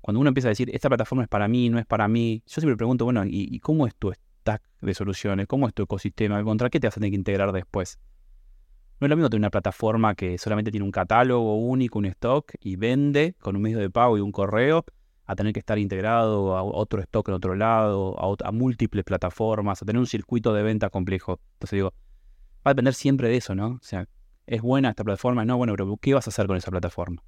Cuando 0.00 0.20
uno 0.20 0.28
empieza 0.28 0.48
a 0.48 0.52
decir, 0.52 0.70
esta 0.72 0.88
plataforma 0.88 1.24
es 1.24 1.28
para 1.28 1.48
mí, 1.48 1.68
no 1.68 1.78
es 1.78 1.84
para 1.84 2.08
mí, 2.08 2.42
yo 2.46 2.62
siempre 2.62 2.78
pregunto, 2.78 3.04
bueno, 3.04 3.24
¿y, 3.26 3.58
cómo 3.60 3.86
es 3.86 3.94
tu 3.94 4.10
stack 4.44 4.62
de 4.82 4.94
soluciones? 4.94 5.46
¿Cómo 5.46 5.66
es 5.66 5.74
tu 5.74 5.84
ecosistema? 5.84 6.42
¿Contra 6.44 6.68
qué 6.68 6.78
te 6.78 6.86
vas 6.86 6.96
a 6.96 7.00
tener 7.00 7.10
que 7.10 7.16
integrar 7.16 7.52
después? 7.52 7.98
No 9.00 9.06
es 9.06 9.10
lo 9.10 9.16
mismo 9.16 9.30
tener 9.30 9.40
una 9.40 9.50
plataforma 9.50 10.14
que 10.14 10.38
solamente 10.38 10.70
tiene 10.70 10.84
un 10.84 10.92
catálogo 10.92 11.56
único, 11.56 11.98
un 11.98 12.04
stock 12.06 12.52
y 12.60 12.76
vende 12.76 13.34
con 13.40 13.56
un 13.56 13.62
medio 13.62 13.78
de 13.78 13.90
pago 13.90 14.18
y 14.18 14.20
un 14.20 14.32
correo, 14.32 14.84
a 15.26 15.34
tener 15.34 15.54
que 15.54 15.60
estar 15.60 15.78
integrado 15.78 16.56
a 16.56 16.62
otro 16.62 17.00
stock 17.00 17.28
en 17.28 17.34
otro 17.34 17.54
lado, 17.54 18.14
a, 18.20 18.46
a 18.46 18.52
múltiples 18.52 19.04
plataformas, 19.04 19.80
a 19.80 19.86
tener 19.86 19.98
un 19.98 20.06
circuito 20.06 20.52
de 20.52 20.62
venta 20.62 20.90
complejo. 20.90 21.40
Entonces 21.54 21.78
digo, 21.78 21.94
va 22.58 22.70
a 22.70 22.74
depender 22.74 22.92
siempre 22.94 23.28
de 23.28 23.38
eso, 23.38 23.54
¿no? 23.54 23.68
O 23.68 23.82
sea, 23.82 24.06
¿es 24.46 24.60
buena 24.60 24.90
esta 24.90 25.02
plataforma? 25.02 25.44
No, 25.46 25.56
bueno, 25.56 25.72
pero 25.72 25.96
¿qué 25.96 26.12
vas 26.12 26.26
a 26.26 26.30
hacer 26.30 26.46
con 26.46 26.58
esa 26.58 26.70
plataforma? 26.70 27.22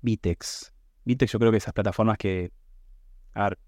Vitex. 0.00 0.72
Vitex 1.04 1.32
yo 1.32 1.38
creo 1.38 1.50
que 1.50 1.58
esas 1.58 1.74
plataformas 1.74 2.16
que... 2.16 2.52
A 3.34 3.50
ver, 3.50 3.58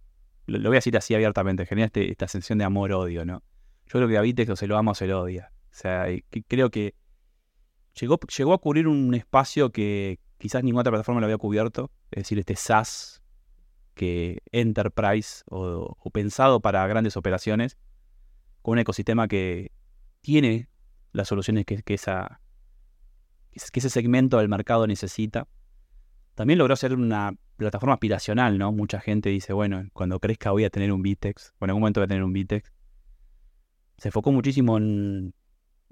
lo, 0.47 0.59
voy 0.59 0.77
a 0.77 0.79
decir 0.79 0.97
así 0.97 1.15
abiertamente, 1.15 1.67
genera 1.67 1.87
este, 1.87 2.11
esta 2.11 2.29
sensación 2.29 2.59
de 2.59 2.65
amor-odio, 2.65 3.25
¿no? 3.25 3.43
Yo 3.87 3.99
creo 3.99 4.09
que 4.09 4.21
Vitex 4.21 4.51
o 4.51 4.57
se 4.57 4.67
lo 4.67 4.77
ama 4.77 4.93
o 4.93 4.95
se 4.95 5.07
lo 5.07 5.21
odia. 5.21 5.53
O 5.71 5.75
sea, 5.75 6.07
creo 6.49 6.71
que 6.71 6.95
llegó, 7.99 8.19
llegó 8.21 8.55
a 8.55 8.59
cubrir 8.59 8.89
un 8.89 9.15
espacio 9.15 9.71
que 9.71 10.19
quizás 10.39 10.63
ninguna 10.63 10.83
otra 10.83 10.93
plataforma 10.93 11.21
lo 11.21 11.27
había 11.27 11.39
cubierto, 11.39 11.91
es 12.11 12.23
decir, 12.23 12.39
este 12.39 12.57
SaaS 12.57 13.23
que 13.95 14.43
Enterprise 14.51 15.43
o 15.47 16.11
pensado 16.13 16.61
para 16.61 16.87
grandes 16.87 17.17
operaciones, 17.17 17.77
con 18.65 18.73
un 18.73 18.79
ecosistema 18.79 19.29
que 19.29 19.73
tiene 20.23 20.69
las 21.13 21.29
soluciones 21.29 21.67
que, 21.67 21.83
esa, 21.87 22.41
que 23.51 23.79
ese 23.79 23.91
segmento 23.91 24.39
del 24.39 24.49
mercado 24.49 24.87
necesita. 24.87 25.47
También 26.35 26.59
logró 26.59 26.75
ser 26.75 26.95
una 26.95 27.35
plataforma 27.57 27.95
aspiracional, 27.95 28.59
¿no? 28.59 28.73
Mucha 28.73 29.01
gente 29.01 29.31
dice, 29.31 29.53
bueno, 29.53 29.85
cuando 29.93 30.21
crezca 30.21 30.51
voy 30.51 30.65
a 30.65 30.71
tener 30.71 30.93
un 30.93 31.03
Vitex, 31.03 31.55
o 31.59 31.65
en 31.65 31.71
algún 31.71 31.83
momento 31.83 32.01
voy 32.01 32.07
a 32.07 32.09
tener 32.09 32.25
un 32.25 32.33
Vitex. 32.33 32.73
Se 33.99 34.09
enfocó 34.09 34.33
muchísimo 34.33 34.77
en, 34.77 35.35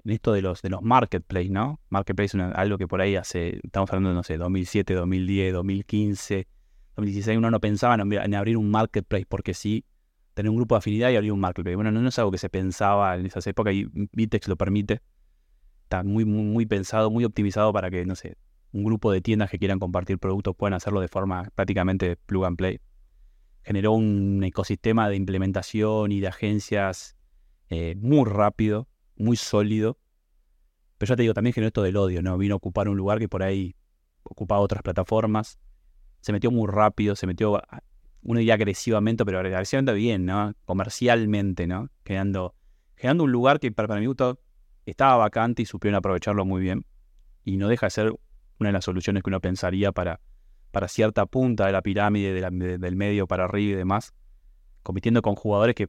esto 0.04 0.32
de 0.32 0.42
los, 0.42 0.62
de 0.62 0.70
los 0.70 0.82
marketplace, 0.82 1.48
¿no? 1.48 1.80
Marketplace 1.88 2.36
es 2.36 2.44
algo 2.54 2.78
que 2.78 2.88
por 2.88 3.00
ahí 3.00 3.16
hace, 3.16 3.60
estamos 3.62 3.90
hablando 3.90 4.10
de, 4.10 4.14
no 4.16 4.22
sé, 4.22 4.36
2007, 4.36 4.94
2010, 4.94 5.52
2015, 5.52 6.48
2016, 6.96 7.38
uno 7.38 7.50
no 7.50 7.60
pensaba 7.60 7.94
en, 7.94 8.34
abrir 8.34 8.56
un 8.56 8.70
marketplace 8.70 9.26
porque 9.26 9.54
sí, 9.54 9.84
tener 10.34 10.50
un 10.50 10.56
grupo 10.56 10.74
de 10.74 10.80
afinidad 10.80 11.10
y 11.10 11.16
abrir 11.16 11.32
un 11.32 11.40
marketplace. 11.40 11.76
Bueno, 11.76 11.92
no, 11.92 12.08
es 12.08 12.18
algo 12.18 12.30
que 12.32 12.38
se 12.38 12.48
pensaba 12.48 13.16
en 13.16 13.26
esas 13.26 13.46
épocas 13.46 13.72
y 13.74 13.86
Vitex 14.12 14.48
lo 14.48 14.56
permite. 14.56 15.00
Está 15.84 16.02
muy, 16.02 16.24
muy, 16.24 16.42
muy 16.42 16.66
pensado, 16.66 17.10
muy 17.10 17.24
optimizado 17.24 17.72
para 17.72 17.90
que, 17.90 18.04
no 18.04 18.16
sé, 18.16 18.36
un 18.72 18.84
grupo 18.84 19.12
de 19.12 19.20
tiendas 19.20 19.50
que 19.50 19.58
quieran 19.58 19.78
compartir 19.78 20.18
productos 20.18 20.56
puedan 20.56 20.74
hacerlo 20.74 21.00
de 21.00 21.08
forma 21.08 21.50
prácticamente 21.54 22.16
plug 22.16 22.46
and 22.46 22.56
play. 22.56 22.80
Generó 23.62 23.92
un 23.92 24.42
ecosistema 24.42 25.08
de 25.08 25.16
implementación 25.16 26.10
y 26.10 26.20
de 26.20 26.28
agencias 26.28 27.16
eh, 27.68 27.94
muy 28.00 28.28
rápido, 28.28 28.88
muy 29.16 29.36
sólido. 29.36 29.98
Pero 30.98 31.10
ya 31.10 31.16
te 31.16 31.22
digo, 31.22 31.34
también 31.34 31.52
generó 31.54 31.68
esto 31.68 31.82
del 31.82 31.96
odio, 31.96 32.22
¿no? 32.22 32.36
Vino 32.38 32.54
a 32.54 32.56
ocupar 32.56 32.88
un 32.88 32.96
lugar 32.96 33.18
que 33.18 33.28
por 33.28 33.42
ahí 33.42 33.76
ocupaba 34.22 34.60
otras 34.60 34.82
plataformas. 34.82 35.58
Se 36.20 36.32
metió 36.32 36.50
muy 36.50 36.68
rápido, 36.68 37.14
se 37.14 37.26
metió 37.26 37.60
uno 38.24 38.38
diría 38.38 38.54
agresivamente, 38.54 39.24
pero 39.24 39.40
agresivamente 39.40 39.92
bien, 39.94 40.24
¿no? 40.24 40.54
Comercialmente, 40.64 41.66
¿no? 41.66 41.90
Creando, 42.04 42.54
un 43.02 43.32
lugar 43.32 43.58
que 43.58 43.72
para, 43.72 43.98
mi 43.98 44.06
gusto 44.06 44.40
estaba 44.86 45.16
vacante 45.16 45.62
y 45.62 45.66
supieron 45.66 45.96
aprovecharlo 45.96 46.44
muy 46.44 46.62
bien. 46.62 46.86
Y 47.44 47.56
no 47.56 47.68
deja 47.68 47.86
de 47.86 47.90
ser 47.90 48.14
una 48.62 48.70
de 48.70 48.74
las 48.74 48.84
soluciones 48.84 49.22
que 49.22 49.30
uno 49.30 49.40
pensaría 49.40 49.92
para, 49.92 50.20
para 50.70 50.88
cierta 50.88 51.26
punta 51.26 51.66
de 51.66 51.72
la 51.72 51.82
pirámide 51.82 52.32
del 52.32 52.96
medio 52.96 53.26
para 53.26 53.44
arriba 53.44 53.72
y 53.72 53.76
demás, 53.76 54.14
compitiendo 54.82 55.22
con 55.22 55.34
jugadores 55.34 55.74
que 55.74 55.88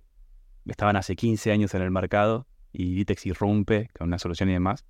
estaban 0.65 0.95
hace 0.95 1.15
15 1.15 1.51
años 1.51 1.73
en 1.73 1.81
el 1.81 1.91
mercado 1.91 2.47
y 2.71 2.93
Vitex 2.95 3.25
irrumpe 3.25 3.89
con 3.97 4.07
una 4.07 4.19
solución 4.19 4.49
y 4.49 4.53
demás. 4.53 4.85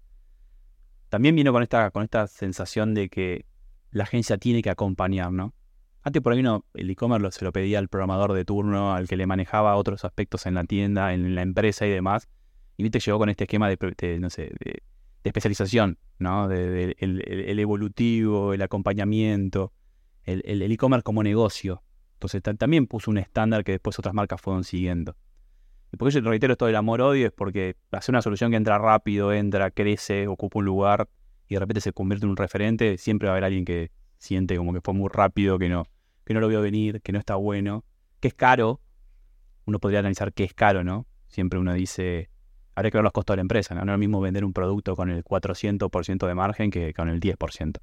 También 1.10 1.36
vino 1.36 1.52
con 1.52 1.62
esta, 1.62 1.92
con 1.92 2.04
esta 2.04 2.28
sensación 2.28 2.94
de 2.94 3.10
que 3.10 3.46
la 3.92 4.04
agencia 4.04 4.38
tiene 4.38 4.62
que 4.62 4.70
acompañar, 4.70 5.32
¿no? 5.32 5.54
Antes 6.02 6.22
por 6.22 6.34
ahí 6.34 6.44
el 6.74 6.90
e-commerce 6.90 7.40
se 7.40 7.46
lo 7.46 7.54
pedía 7.54 7.80
al 7.80 7.88
programador 7.88 8.34
de 8.34 8.44
turno, 8.44 8.94
al 8.94 9.08
que 9.08 9.16
le 9.16 9.26
manejaba 9.26 9.76
otros 9.76 10.04
aspectos 10.04 10.46
en 10.46 10.56
la 10.56 10.66
tienda, 10.66 11.14
en 11.14 11.34
la 11.36 11.44
empresa 11.44 11.86
y 11.86 11.92
demás. 11.92 12.28
Y 12.76 12.84
Vitex 12.84 13.06
llegó 13.06 13.20
con 13.20 13.30
este 13.30 13.46
esquema 13.46 13.70
de, 13.70 14.20
no 14.20 14.30
sé, 14.30 14.52
de, 14.60 14.84
especialización, 15.30 15.98
¿no? 16.20 16.48
De, 16.48 16.96
el, 17.00 17.60
evolutivo, 17.60 18.54
el 18.54 18.62
acompañamiento, 18.62 19.74
el 20.24 20.72
e-commerce 20.72 21.04
como 21.04 21.24
negocio. 21.24 21.84
Entonces 22.14 22.58
también 22.58 22.88
puso 22.88 23.12
un 23.12 23.18
estándar 23.18 23.66
que 23.66 23.74
después 23.74 24.00
otras 24.00 24.14
marcas 24.14 24.40
fueron 24.40 24.64
siguiendo. 24.64 25.16
Y 25.92 25.98
por 25.98 26.08
eso 26.08 26.20
yo 26.20 26.30
reitero 26.30 26.54
esto 26.54 26.66
del 26.66 26.76
amor-odio, 26.76 27.28
es 27.28 27.34
porque 27.34 27.76
hacer 27.92 28.14
una 28.14 28.22
solución 28.22 28.50
que 28.50 28.58
entra 28.58 28.78
rápido, 28.80 29.34
entra, 29.34 29.70
crece, 29.70 30.28
ocupa 30.28 30.60
un 30.60 30.66
lugar 30.66 31.10
y 31.48 31.56
de 31.56 31.60
repente 31.60 31.82
se 31.82 31.94
convierte 31.94 32.26
en 32.26 32.32
un 32.32 32.38
referente, 32.38 32.98
siempre 32.98 33.28
va 33.28 33.34
a 33.34 33.36
haber 33.36 33.44
alguien 33.44 33.66
que 33.66 33.92
siente 34.18 34.56
como 34.58 34.74
que 34.74 34.82
fue 34.82 34.94
muy 34.94 35.10
rápido, 35.12 35.60
que 35.60 35.70
no, 35.70 35.86
que 36.26 36.34
no 36.34 36.40
lo 36.40 36.48
vio 36.48 36.62
venir, 36.62 37.02
que 37.02 37.12
no 37.12 37.20
está 37.20 37.36
bueno, 37.36 37.84
que 38.22 38.30
es 38.30 38.34
caro. 38.34 38.80
Uno 39.66 39.80
podría 39.80 40.00
analizar 40.00 40.34
qué 40.34 40.46
es 40.46 40.54
caro, 40.54 40.84
¿no? 40.84 41.06
Siempre 41.28 41.60
uno 41.60 41.74
dice, 41.74 42.30
habría 42.76 42.92
que 42.92 42.98
ver 42.98 43.04
los 43.04 43.14
costos 43.14 43.34
de 43.34 43.38
la 43.38 43.42
empresa, 43.42 43.76
¿no? 43.76 43.82
Es 43.82 43.88
lo 43.88 43.98
mismo 43.98 44.22
vender 44.22 44.46
un 44.46 44.54
producto 44.54 44.96
con 44.96 45.10
el 45.10 45.24
400% 45.24 46.28
de 46.28 46.36
margen 46.36 46.72
que 46.72 46.94
con 46.94 47.10
el 47.10 47.20
10%. 47.20 47.38
Entonces 47.60 47.82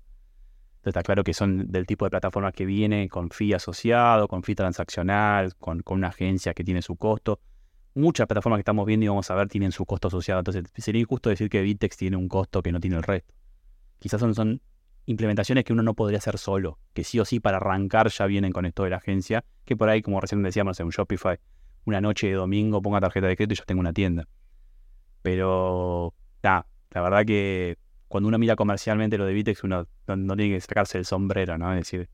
está 0.84 1.02
claro 1.02 1.24
que 1.24 1.34
son 1.34 1.70
del 1.70 1.86
tipo 1.86 2.06
de 2.06 2.10
plataformas 2.10 2.54
que 2.54 2.64
viene 2.64 3.08
con 3.08 3.30
fee 3.30 3.52
asociado, 3.52 4.28
con 4.28 4.42
fee 4.42 4.54
transaccional, 4.54 5.54
con, 5.56 5.80
con 5.82 5.98
una 5.98 6.08
agencia 6.08 6.54
que 6.54 6.64
tiene 6.64 6.82
su 6.82 6.96
costo 6.96 7.40
muchas 7.94 8.26
plataformas 8.26 8.58
que 8.58 8.62
estamos 8.62 8.86
viendo 8.86 9.04
y 9.04 9.08
vamos 9.08 9.30
a 9.30 9.34
ver 9.34 9.48
tienen 9.48 9.72
su 9.72 9.84
costo 9.84 10.08
asociado. 10.08 10.40
Entonces, 10.40 10.64
sería 10.76 11.00
injusto 11.00 11.30
decir 11.30 11.48
que 11.48 11.62
Vitex 11.62 11.96
tiene 11.96 12.16
un 12.16 12.28
costo 12.28 12.62
que 12.62 12.72
no 12.72 12.80
tiene 12.80 12.96
el 12.96 13.02
resto. 13.02 13.34
Quizás 13.98 14.20
son, 14.20 14.34
son 14.34 14.60
implementaciones 15.06 15.64
que 15.64 15.72
uno 15.72 15.82
no 15.82 15.94
podría 15.94 16.18
hacer 16.18 16.38
solo, 16.38 16.78
que 16.94 17.04
sí 17.04 17.18
o 17.18 17.24
sí 17.24 17.40
para 17.40 17.58
arrancar 17.58 18.08
ya 18.08 18.26
vienen 18.26 18.52
con 18.52 18.64
esto 18.64 18.84
de 18.84 18.90
la 18.90 18.96
agencia, 18.96 19.44
que 19.64 19.76
por 19.76 19.88
ahí, 19.88 20.02
como 20.02 20.20
recién 20.20 20.42
decíamos 20.42 20.78
en 20.80 20.86
un 20.86 20.92
Shopify, 20.92 21.38
una 21.84 22.00
noche 22.00 22.28
de 22.28 22.34
domingo 22.34 22.82
ponga 22.82 23.00
tarjeta 23.00 23.26
de 23.26 23.36
crédito 23.36 23.54
y 23.54 23.56
yo 23.56 23.64
tengo 23.64 23.80
una 23.80 23.92
tienda. 23.92 24.26
Pero, 25.22 26.14
la 26.42 26.64
verdad 26.92 27.24
que 27.24 27.78
cuando 28.08 28.28
uno 28.28 28.38
mira 28.38 28.56
comercialmente 28.56 29.18
lo 29.18 29.26
de 29.26 29.32
Vitex, 29.32 29.62
uno 29.62 29.86
no, 30.08 30.36
tiene 30.36 30.54
que 30.54 30.60
sacarse 30.60 30.98
el 30.98 31.04
sombrero, 31.04 31.56
¿no? 31.58 31.72
Es 31.72 31.78
decir, 31.80 32.08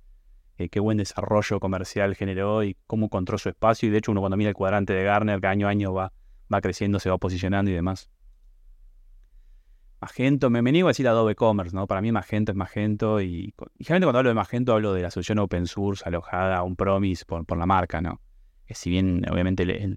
eh, 0.59 0.69
qué 0.69 0.81
buen 0.81 0.99
desarrollo 0.99 1.59
comercial 1.59 2.15
generó 2.15 2.63
y 2.65 2.77
cómo 2.87 3.07
encontró 3.07 3.39
su 3.39 3.49
espacio. 3.49 3.89
Y 3.89 3.93
de 3.93 3.99
hecho, 3.99 4.13
uno 4.13 4.21
cuando 4.21 4.37
mira 4.37 4.51
el 4.51 4.55
cuadrante 4.55 4.93
de 4.93 5.05
Garner, 5.05 5.41
que 5.41 5.47
año 5.47 5.67
a 5.67 5.71
año 5.71 5.95
va, 5.95 6.13
va 6.53 6.61
creciendo, 6.61 6.99
se 6.99 7.09
va 7.09 7.17
posicionando 7.19 7.71
y 7.71 7.75
demás. 7.75 8.11
Magento, 10.01 10.51
me, 10.51 10.61
me 10.61 10.73
niego 10.73 10.89
a 10.89 10.91
decir 10.91 11.09
Adobe 11.09 11.35
Commerce, 11.35 11.75
¿no? 11.75 11.87
Para 11.87 12.03
mí 12.03 12.13
Magento 12.13 12.53
es 12.53 12.57
Magento 12.57 13.23
y, 13.23 13.55
y 13.79 13.85
generalmente 13.85 14.05
cuando 14.05 14.19
hablo 14.19 14.29
de 14.29 14.35
Magento 14.35 14.75
hablo 14.75 14.93
de 14.93 15.01
la 15.01 15.11
solución 15.11 15.39
open 15.39 15.67
source 15.67 16.05
alojada 16.07 16.59
a 16.59 16.63
un 16.63 16.77
promise 16.77 17.25
por, 17.25 17.47
por 17.47 17.57
la 17.57 17.65
marca, 17.65 18.03
¿no? 18.03 18.21
Que 18.67 18.75
si 18.75 18.91
bien 18.91 19.25
obviamente 19.31 19.97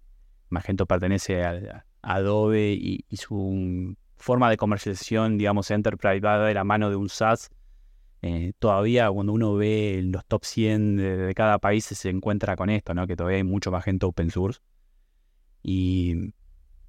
Magento 0.49 0.85
pertenece 0.85 1.43
a, 1.43 1.85
Adobe 2.01 2.71
y, 2.71 3.05
su 3.15 3.95
forma 4.17 4.49
de 4.49 4.57
comercialización, 4.57 5.37
digamos, 5.37 5.71
enterprise 5.71 6.19
va 6.19 6.39
de 6.39 6.53
la 6.53 6.63
mano 6.63 6.89
de 6.89 6.95
un 6.95 7.09
SaaS, 7.09 7.49
eh, 8.21 8.51
todavía 8.59 9.09
cuando 9.09 9.31
uno 9.31 9.55
ve 9.55 10.01
los 10.03 10.25
top 10.25 10.43
100 10.43 10.97
de, 10.97 11.33
cada 11.35 11.57
país 11.59 11.85
se 11.85 12.09
encuentra 12.09 12.55
con 12.55 12.69
esto, 12.69 12.93
¿no? 12.93 13.07
que 13.07 13.15
todavía 13.15 13.37
hay 13.37 13.43
mucho 13.43 13.71
más 13.71 13.85
gente 13.85 14.05
open 14.05 14.29
source. 14.29 14.59
Y 15.63 16.33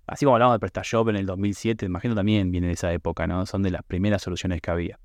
así 0.07 0.25
como 0.25 0.37
hablamos 0.37 0.57
de 0.57 0.61
PrestaShop 0.61 1.09
en 1.09 1.17
el 1.17 1.27
2007, 1.27 1.87
imagino 1.87 2.15
también 2.15 2.51
viene 2.51 2.69
de 2.69 2.73
esa 2.73 2.93
época, 2.93 3.27
¿no? 3.27 3.47
son 3.47 3.63
de 3.63 3.71
las 3.71 3.83
primeras 3.85 4.23
soluciones 4.23 4.61
que 4.61 4.71
había. 4.71 4.99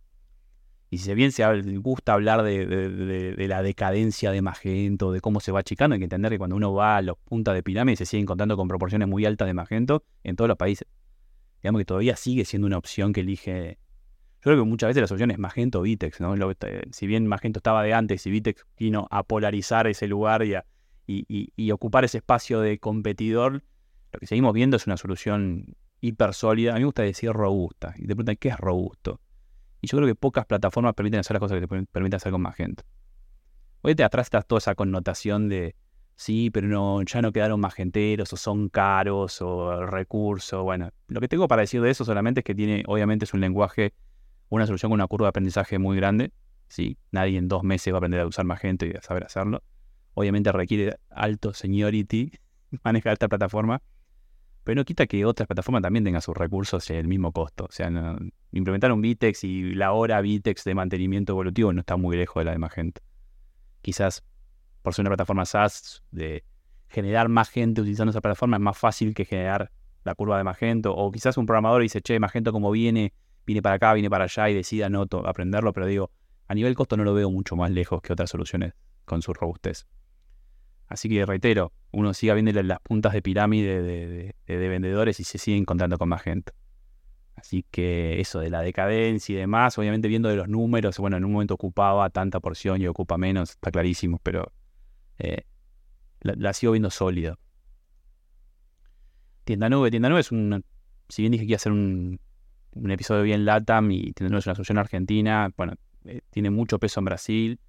Y 0.96 0.98
si 0.98 1.14
bien 1.14 1.34
se 1.34 1.44
gusta 1.80 2.14
hablar 2.14 2.42
de, 2.42 3.36
la 3.50 3.62
decadencia 3.62 4.32
de 4.32 4.42
Magento, 4.42 5.12
de 5.12 5.20
cómo 5.20 5.42
se 5.42 5.52
va 5.52 5.60
achicando, 5.60 5.96
hay 5.96 6.00
que 6.00 6.06
entender 6.06 6.32
que 6.32 6.38
cuando 6.38 6.56
uno 6.56 6.74
va 6.74 6.96
a 6.96 7.02
los 7.02 7.18
puntas 7.18 7.54
de 7.54 7.64
pirámide 7.64 7.98
se 7.98 8.06
sigue 8.06 8.22
encontrando 8.22 8.56
con 8.56 8.70
proporciones 8.70 9.10
muy 9.10 9.26
altas 9.26 9.46
de 9.46 9.54
Magento 9.54 10.06
en 10.24 10.38
todos 10.38 10.48
los 10.48 10.56
países. 10.56 10.88
Digamos 11.62 11.82
que 11.82 11.86
todavía 11.86 12.16
sigue 12.16 12.46
siendo 12.46 12.66
una 12.66 12.78
opción 12.78 13.12
que 13.12 13.20
elige 13.20 13.78
yo 14.38 14.52
creo 14.52 14.64
que 14.64 14.70
muchas 14.70 14.88
veces 14.88 15.02
la 15.02 15.08
solución 15.08 15.32
es 15.32 15.38
Magento 15.38 15.82
Vitex, 15.82 16.22
¿no? 16.22 16.34
si 16.92 17.08
bien 17.08 17.28
Magento 17.28 17.60
estaba 17.60 17.84
de 17.84 17.94
antes 17.94 18.26
y 18.26 18.30
Vitex 18.30 18.66
vino 18.78 19.10
a 19.12 19.24
polarizar 19.24 19.88
ese 19.88 20.08
lugar 20.08 20.46
y, 20.46 20.56
y, 21.08 21.72
ocupar 21.72 22.06
ese 22.06 22.20
espacio 22.20 22.62
de 22.62 22.80
competidor, 22.80 23.64
lo 24.14 24.20
que 24.20 24.28
seguimos 24.28 24.54
viendo 24.54 24.78
es 24.78 24.88
una 24.88 24.96
solución 24.96 25.76
hiper 26.00 26.34
sólida. 26.34 26.72
A 26.72 26.76
mí 26.76 26.82
me 26.82 26.86
gusta 26.86 27.04
decir 27.04 27.34
robusta. 27.34 27.94
Y 27.98 28.04
te 28.04 28.08
preguntan, 28.16 28.38
¿qué 28.38 28.48
es 28.48 28.58
robusto? 28.58 29.20
Y 29.86 29.88
yo 29.88 29.98
creo 30.00 30.08
que 30.08 30.16
pocas 30.16 30.48
plataformas 30.48 30.96
permiten 30.96 31.20
hacer 31.20 31.36
las 31.36 31.42
cosas 31.42 31.60
que 31.60 31.68
te 31.68 31.86
permiten 31.86 32.16
hacer 32.16 32.32
con 32.32 32.42
Magento. 32.42 32.84
Hoy 33.84 33.94
te 33.94 34.04
atrás 34.04 34.26
está 34.26 34.42
toda 34.42 34.58
esa 34.58 34.74
connotación 34.74 35.48
de, 35.48 35.76
sí, 36.16 36.50
pero 36.50 36.68
no, 36.68 37.04
ya 37.04 37.22
no 37.22 37.32
quedaron 37.32 37.60
magenteros, 37.60 38.34
o 38.34 38.36
son 38.36 38.70
caros, 38.70 39.44
o 39.44 39.86
recursos. 39.86 40.64
Bueno, 40.64 40.90
lo 41.08 41.22
que 41.22 41.28
tengo 41.28 41.48
para 41.48 41.62
decir 41.62 41.84
de 41.84 41.92
eso 41.92 42.04
solamente 42.04 42.40
es 42.40 42.44
que 42.44 42.56
tiene, 42.56 42.84
obviamente 42.88 43.26
es 43.26 43.36
un 43.36 43.42
lenguaje 43.42 43.94
una 44.50 44.66
solución 44.66 44.90
con 44.90 44.96
una 44.96 45.06
curva 45.06 45.28
de 45.28 45.30
aprendizaje 45.30 45.78
muy 45.78 45.98
grande. 45.98 46.32
Sí, 46.68 46.98
nadie 47.12 47.38
en 47.38 47.48
dos 47.48 47.62
meses 47.62 47.94
va 47.94 47.98
a 47.98 48.00
aprender 48.00 48.22
a 48.22 48.26
usar 48.26 48.44
Magento 48.44 48.88
y 48.88 48.94
a 48.94 49.04
saber 49.04 49.24
hacerlo. 49.24 49.62
Obviamente 50.16 50.52
requiere 50.52 50.98
alto 51.12 51.54
seniority 51.54 52.32
manejar 52.84 53.14
esta 53.14 53.28
plataforma, 53.28 53.84
pero 54.66 54.76
no 54.76 54.84
quita 54.84 55.06
que 55.06 55.24
otras 55.24 55.48
plataformas 55.48 55.84
también 55.84 56.04
tengan 56.04 56.22
sus 56.22 56.36
recursos 56.36 56.90
y 56.90 56.94
el 56.94 57.08
mismo 57.08 57.32
costo. 57.32 57.66
O 57.66 57.72
sea, 57.72 57.90
implementar 58.52 58.92
un 58.92 59.00
Vitex 59.00 59.44
y 59.44 59.76
la 59.76 59.94
hora 59.94 60.20
Vitex 60.20 60.64
de 60.66 60.76
mantenimiento 60.76 61.32
evolutivo 61.32 61.72
no 61.72 61.80
está 61.80 61.96
muy 61.96 62.18
lejos 62.18 62.42
de 62.42 62.46
la 62.46 62.52
de 62.52 62.58
Magento. 62.58 63.02
Quizás 63.82 64.26
por 64.82 64.94
ser 64.94 65.04
una 65.04 65.12
plataforma 65.12 65.46
SaaS, 65.46 66.04
de 66.12 66.44
generar 66.90 67.30
más 67.30 67.50
gente 67.50 67.82
utilizando 67.82 68.10
esa 68.10 68.22
plataforma 68.22 68.58
es 68.58 68.62
más 68.62 68.78
fácil 68.78 69.14
que 69.14 69.26
generar 69.26 69.72
la 70.04 70.16
curva 70.16 70.38
de 70.38 70.44
Magento. 70.44 70.96
O 70.96 71.12
quizás 71.12 71.38
un 71.38 71.46
programador 71.46 71.84
dice, 71.84 72.02
che, 72.02 72.20
Magento 72.20 72.52
como 72.52 72.72
viene 72.72 73.14
viene 73.46 73.62
para 73.62 73.76
acá, 73.76 73.94
viene 73.94 74.10
para 74.10 74.24
allá 74.24 74.50
y 74.50 74.56
decida 74.56 74.90
no 74.90 75.06
aprenderlo, 75.26 75.72
pero 75.74 75.86
digo, 75.86 76.12
a 76.48 76.56
nivel 76.56 76.74
costo 76.76 76.98
no 76.98 77.04
lo 77.04 77.14
veo 77.14 77.30
mucho 77.30 77.56
más 77.56 77.72
lejos 77.72 78.02
que 78.02 78.14
otras 78.14 78.30
soluciones 78.30 78.74
con 79.06 79.22
su 79.22 79.34
robustez. 79.34 79.86
Así 80.88 81.10
que 81.10 81.26
reitero, 81.26 81.72
uno 81.92 82.14
siga 82.14 82.34
viendo 82.34 82.52
las 82.62 82.80
puntas 82.82 83.14
de 83.14 83.22
pirámide 83.22 83.82
de, 83.82 84.68
vendedores 84.68 85.20
y 85.20 85.24
se 85.24 85.38
sigue 85.38 85.58
encontrando 85.58 85.98
con 85.98 86.10
más 86.10 86.22
gente. 86.22 86.54
Así 87.36 87.66
que 87.70 88.20
eso 88.22 88.40
de 88.40 88.50
la 88.50 88.62
decadencia 88.62 89.34
y 89.34 89.38
demás, 89.38 89.78
obviamente 89.78 90.08
viendo 90.08 90.30
de 90.30 90.36
los 90.36 90.48
números, 90.48 90.98
bueno, 91.00 91.18
en 91.18 91.26
un 91.26 91.34
momento 91.34 91.56
ocupaba 91.56 92.10
tanta 92.10 92.40
porción 92.40 92.82
y 92.82 92.88
ocupa 92.88 93.18
menos, 93.18 93.52
está 93.52 93.72
clarísimo, 93.72 94.20
pero 94.24 94.54
eh, 95.18 95.44
la, 96.22 96.54
sigo 96.54 96.72
viendo 96.74 96.90
sólida. 96.90 97.38
Tienda 99.44 99.70
Nube, 99.70 99.92
Tienda 99.92 100.10
Nube 100.10 100.22
es 100.22 100.32
un, 100.32 100.64
si 101.10 101.22
bien 101.22 101.32
dije 101.32 101.46
que 101.46 101.52
iba 101.52 101.58
a 101.58 101.60
ser 101.60 101.72
un, 101.72 102.20
episodio 102.90 103.24
bien 103.24 103.46
LATAM 103.46 103.92
y 103.92 104.12
tenemos 104.14 104.46
una 104.46 104.56
solución 104.56 104.78
argentina. 104.78 105.50
Bueno, 105.56 105.74
eh, 106.06 106.22
tiene 106.30 106.50
mucho 106.50 106.80
peso 106.80 107.00
en 107.00 107.06
Brasil, 107.06 107.60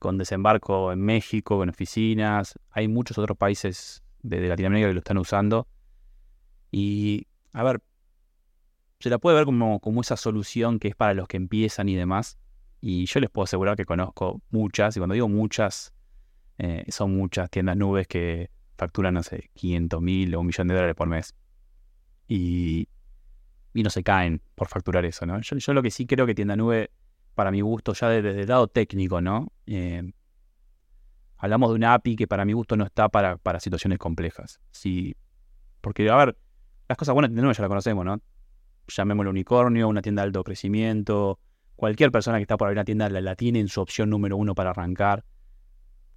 con 0.00 0.18
desembarco 0.18 0.90
en 0.90 1.00
México, 1.00 1.58
con 1.58 1.68
oficinas. 1.68 2.58
Hay 2.70 2.88
muchos 2.88 3.18
otros 3.18 3.38
países 3.38 4.02
de, 4.22 4.48
Latinoamérica 4.48 4.88
que 4.88 4.94
lo 4.94 4.98
están 4.98 5.18
usando. 5.18 5.68
Y, 6.72 7.28
a 7.52 7.62
ver, 7.62 7.82
se 8.98 9.10
la 9.10 9.18
puede 9.18 9.36
ver 9.36 9.44
como, 9.44 9.78
como 9.78 10.00
esa 10.00 10.16
solución 10.16 10.80
que 10.80 10.88
es 10.88 10.96
para 10.96 11.14
los 11.14 11.28
que 11.28 11.36
empiezan 11.36 11.88
y 11.88 11.94
demás. 11.94 12.38
Y 12.80 13.06
yo 13.06 13.20
les 13.20 13.30
puedo 13.30 13.44
asegurar 13.44 13.76
que 13.76 13.84
conozco 13.84 14.42
muchas, 14.50 14.96
y 14.96 15.00
cuando 15.00 15.14
digo 15.14 15.28
muchas, 15.28 15.92
eh, 16.58 16.84
son 16.88 17.14
muchas 17.14 17.50
tiendas 17.50 17.76
nubes 17.76 18.08
que 18.08 18.50
facturan, 18.76 19.14
no 19.14 19.22
sé, 19.22 19.50
500 19.54 20.00
mil 20.00 20.34
o 20.34 20.40
un 20.40 20.46
millón 20.46 20.66
de 20.66 20.74
dólares 20.74 20.96
por 20.96 21.08
mes. 21.08 21.34
Y 22.26 22.88
y 23.72 23.82
no 23.82 23.90
se 23.90 24.02
caen 24.02 24.42
por 24.54 24.68
facturar 24.68 25.04
eso, 25.04 25.26
¿no? 25.26 25.40
Yo, 25.40 25.74
lo 25.74 25.82
que 25.82 25.90
sí 25.90 26.06
creo 26.06 26.26
que 26.26 26.34
Tienda 26.34 26.56
Nube, 26.56 26.90
para 27.34 27.50
mi 27.50 27.60
gusto, 27.60 27.92
ya 27.92 28.08
desde 28.08 28.42
el 28.42 28.48
lado 28.48 28.68
técnico, 28.68 29.20
¿no? 29.20 29.52
Eh, 29.66 30.12
hablamos 31.36 31.70
de 31.70 31.76
una 31.76 31.94
API 31.94 32.16
que 32.16 32.26
para 32.26 32.44
mi 32.44 32.52
gusto 32.52 32.76
no 32.76 32.84
está 32.84 33.08
para, 33.08 33.36
para 33.38 33.60
situaciones 33.60 33.98
complejas. 33.98 34.60
Sí, 34.70 35.16
porque, 35.80 36.08
a 36.10 36.16
ver, 36.16 36.36
las 36.88 36.98
cosas 36.98 37.14
buenas 37.14 37.34
de 37.34 37.40
Nube 37.40 37.54
ya 37.54 37.62
las 37.62 37.68
conocemos, 37.68 38.04
¿no? 38.04 38.20
Llamémoslo 38.88 39.30
unicornio, 39.30 39.88
una 39.88 40.02
tienda 40.02 40.22
de 40.22 40.26
alto 40.26 40.44
crecimiento. 40.44 41.38
Cualquier 41.76 42.10
persona 42.10 42.38
que 42.38 42.42
está 42.42 42.56
por 42.56 42.66
abrir 42.66 42.78
una 42.78 42.84
tienda 42.84 43.08
la, 43.08 43.20
la 43.20 43.36
tiene 43.36 43.60
en 43.60 43.68
su 43.68 43.80
opción 43.80 44.10
número 44.10 44.36
uno 44.36 44.54
para 44.54 44.70
arrancar. 44.70 45.24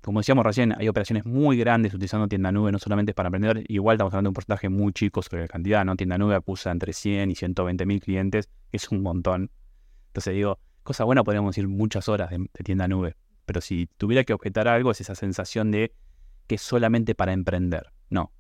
como 0.01 0.19
decíamos 0.19 0.45
recién, 0.45 0.73
hay 0.77 0.89
operaciones 0.89 1.25
muy 1.25 1.57
grandes 1.57 1.93
utilizando 1.93 2.27
tienda 2.27 2.51
nube, 2.51 2.71
no 2.71 2.79
solamente 2.79 3.13
para 3.13 3.29
aprender, 3.29 3.63
igual 3.69 3.95
estamos 3.95 4.13
hablando 4.13 4.27
de 4.27 4.31
un 4.31 4.33
porcentaje 4.33 4.67
muy 4.67 4.91
chico 4.91 5.21
sobre 5.21 5.43
la 5.43 5.47
cantidad, 5.47 5.85
¿no? 5.85 5.95
Tienda 5.95 6.17
nube 6.17 6.35
acusa 6.35 6.71
entre 6.71 6.91
100 6.91 7.31
y 7.31 7.35
120 7.35 7.85
mil 7.85 8.01
clientes, 8.01 8.49
es 8.71 8.89
un 8.89 9.01
montón. 9.01 9.51
Entonces 10.07 10.33
digo, 10.33 10.59
cosa 10.83 11.03
buena 11.03 11.23
podríamos 11.23 11.55
decir 11.55 11.67
muchas 11.67 12.09
horas 12.09 12.29
de, 12.29 12.47
tienda 12.63 12.87
nube, 12.87 13.15
pero 13.45 13.61
si 13.61 13.87
tuviera 13.97 14.23
que 14.23 14.33
objetar 14.33 14.67
algo 14.67 14.91
es 14.91 15.01
esa 15.01 15.15
sensación 15.15 15.71
de 15.71 15.93
que 16.47 16.55
es 16.55 16.61
solamente 16.61 17.15
para 17.15 17.33
emprender. 17.33 17.91
No, 18.09 18.31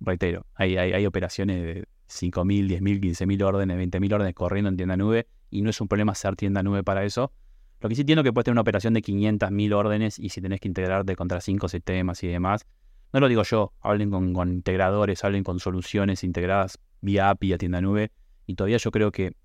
reitero, 0.00 0.46
hay, 0.54 0.76
hay, 0.76 1.06
operaciones 1.06 1.62
de 1.62 1.84
5.000, 2.08 2.80
10.000, 2.80 3.00
15.000 3.00 3.42
órdenes, 3.42 3.78
20.000 3.78 4.14
órdenes 4.14 4.34
corriendo 4.34 4.68
en 4.68 4.76
tienda 4.76 4.96
nube 4.96 5.28
y 5.50 5.62
no 5.62 5.70
es 5.70 5.80
un 5.80 5.88
problema 5.88 6.12
hacer 6.12 6.36
tienda 6.36 6.62
nube 6.62 6.82
para 6.82 7.04
eso. 7.04 7.32
Lo 7.80 7.88
que 7.88 7.94
sí 7.94 8.02
entiendo 8.02 8.22
que 8.22 8.32
puede 8.32 8.44
tener 8.44 8.54
una 8.54 8.62
operación 8.62 8.94
de 8.94 9.02
500.000 9.02 9.74
órdenes 9.74 10.18
y 10.18 10.30
si 10.30 10.40
tenés 10.40 10.60
que 10.60 10.68
integrarte 10.68 11.16
contra 11.16 11.40
5 11.40 11.68
sistemas 11.68 12.22
y 12.22 12.28
demás. 12.28 12.66
No 13.12 13.20
lo 13.20 13.28
digo 13.28 13.42
yo, 13.44 13.72
hablen 13.80 14.10
con, 14.10 14.48
integradores, 14.48 15.22
hablen 15.22 15.44
con 15.44 15.60
soluciones 15.60 16.24
integradas 16.24 16.78
vía 17.00 17.30
API 17.30 17.52
a 17.52 17.58
tienda 17.58 17.80
nube 17.80 18.10
y 18.46 18.54
todavía 18.54 18.78
yo 18.78 18.90
creo 18.90 19.12
que 19.12 19.36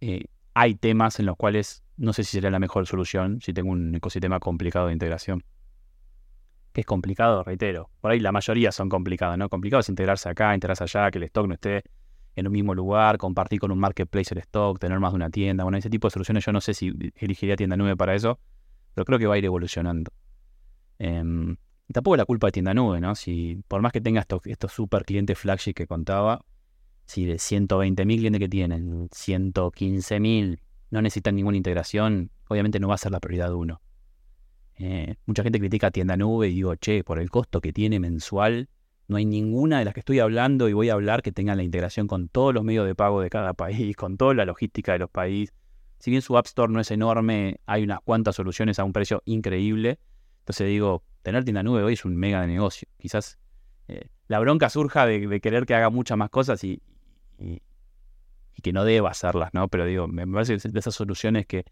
eh, 0.00 0.24
hay 0.54 0.76
temas 0.76 1.18
en 1.18 1.26
los 1.26 1.36
cuales 1.36 1.82
no 1.96 2.12
sé 2.12 2.24
si 2.24 2.32
sería 2.32 2.50
la 2.50 2.58
mejor 2.58 2.86
solución 2.86 3.40
si 3.40 3.52
tengo 3.52 3.70
un 3.70 3.94
ecosistema 3.94 4.40
complicado 4.40 4.86
de 4.86 4.92
integración. 4.92 5.44
Que 6.72 6.80
es 6.80 6.86
complicado, 6.86 7.44
reitero. 7.44 7.90
Por 8.00 8.10
ahí 8.10 8.20
la 8.20 8.32
mayoría 8.32 8.72
son 8.72 8.88
complicados, 8.88 9.36
¿no? 9.36 9.48
Complicado 9.48 9.80
es 9.80 9.88
integrarse 9.88 10.28
acá, 10.28 10.54
integrarse 10.54 10.84
allá, 10.84 11.10
que 11.10 11.18
el 11.18 11.24
stock 11.24 11.46
no 11.46 11.54
esté 11.54 11.82
en 12.36 12.46
un 12.46 12.52
mismo 12.52 12.74
lugar, 12.74 13.16
compartir 13.18 13.60
con 13.60 13.70
un 13.70 13.78
marketplace 13.78 14.34
el 14.34 14.38
stock, 14.38 14.78
tener 14.80 14.98
más 14.98 15.12
de 15.12 15.16
una 15.16 15.30
tienda. 15.30 15.62
Bueno, 15.62 15.78
ese 15.78 15.90
tipo 15.90 16.08
de 16.08 16.12
soluciones 16.12 16.44
yo 16.44 16.52
no 16.52 16.60
sé 16.60 16.74
si 16.74 16.92
elegiría 17.16 17.54
tienda 17.54 17.76
nube 17.76 17.96
para 17.96 18.14
eso, 18.14 18.40
pero 18.92 19.04
creo 19.04 19.18
que 19.18 19.26
va 19.26 19.34
a 19.34 19.38
ir 19.38 19.44
evolucionando. 19.44 20.12
Eh, 20.98 21.56
tampoco 21.92 22.16
la 22.16 22.24
culpa 22.24 22.48
de 22.48 22.52
tienda 22.52 22.74
nube, 22.74 23.00
¿no? 23.00 23.14
Si 23.14 23.62
por 23.68 23.80
más 23.82 23.92
que 23.92 24.00
tenga 24.00 24.20
estos, 24.20 24.40
estos 24.44 24.72
super 24.72 25.04
clientes 25.04 25.38
flagship 25.38 25.74
que 25.74 25.86
contaba, 25.86 26.44
si 27.06 27.24
de 27.24 27.34
120.000 27.34 28.18
clientes 28.18 28.38
que 28.38 28.48
tienen, 28.48 29.08
115.000 29.08 30.58
no 30.90 31.02
necesitan 31.02 31.36
ninguna 31.36 31.56
integración, 31.56 32.30
obviamente 32.48 32.80
no 32.80 32.88
va 32.88 32.94
a 32.94 32.98
ser 32.98 33.12
la 33.12 33.20
prioridad 33.20 33.52
uno. 33.52 33.80
Eh, 34.76 35.16
mucha 35.26 35.42
gente 35.42 35.58
critica 35.58 35.90
tienda 35.90 36.16
nube 36.16 36.48
y 36.48 36.54
digo, 36.54 36.74
che, 36.76 37.04
por 37.04 37.18
el 37.18 37.30
costo 37.30 37.60
que 37.60 37.72
tiene 37.72 38.00
mensual, 38.00 38.68
no 39.06 39.16
hay 39.16 39.26
ninguna 39.26 39.78
de 39.78 39.84
las 39.84 39.94
que 39.94 40.00
estoy 40.00 40.18
hablando 40.18 40.68
y 40.68 40.72
voy 40.72 40.88
a 40.88 40.94
hablar 40.94 41.22
que 41.22 41.32
tenga 41.32 41.54
la 41.54 41.62
integración 41.62 42.06
con 42.06 42.28
todos 42.28 42.54
los 42.54 42.64
medios 42.64 42.86
de 42.86 42.94
pago 42.94 43.20
de 43.20 43.30
cada 43.30 43.52
país, 43.54 43.96
con 43.96 44.16
toda 44.16 44.34
la 44.34 44.44
logística 44.44 44.92
de 44.92 44.98
los 45.00 45.10
países. 45.10 45.54
Si 45.98 46.10
bien 46.10 46.22
su 46.22 46.36
App 46.36 46.46
Store 46.46 46.72
no 46.72 46.80
es 46.80 46.90
enorme, 46.90 47.60
hay 47.66 47.82
unas 47.82 48.00
cuantas 48.00 48.36
soluciones 48.36 48.78
a 48.78 48.84
un 48.84 48.92
precio 48.92 49.22
increíble. 49.24 49.98
Entonces 50.40 50.68
digo, 50.68 51.02
tener 51.22 51.44
tienda 51.44 51.62
nube 51.62 51.82
hoy 51.82 51.94
es 51.94 52.04
un 52.04 52.16
mega 52.16 52.40
de 52.42 52.46
negocio. 52.48 52.88
Quizás 52.98 53.38
eh, 53.88 54.08
la 54.28 54.38
bronca 54.38 54.68
surja 54.68 55.06
de, 55.06 55.40
querer 55.40 55.66
que 55.66 55.74
haga 55.74 55.90
muchas 55.90 56.18
más 56.18 56.30
cosas 56.30 56.62
y, 56.64 56.82
y, 57.38 57.62
que 58.62 58.72
no 58.72 58.84
deba 58.84 59.10
hacerlas, 59.10 59.52
¿no? 59.52 59.68
Pero 59.68 59.84
digo, 59.84 60.08
me 60.08 60.26
parece 60.26 60.56
que 60.56 60.68
de 60.68 60.78
esas 60.78 60.94
soluciones 60.94 61.44
que 61.46 61.64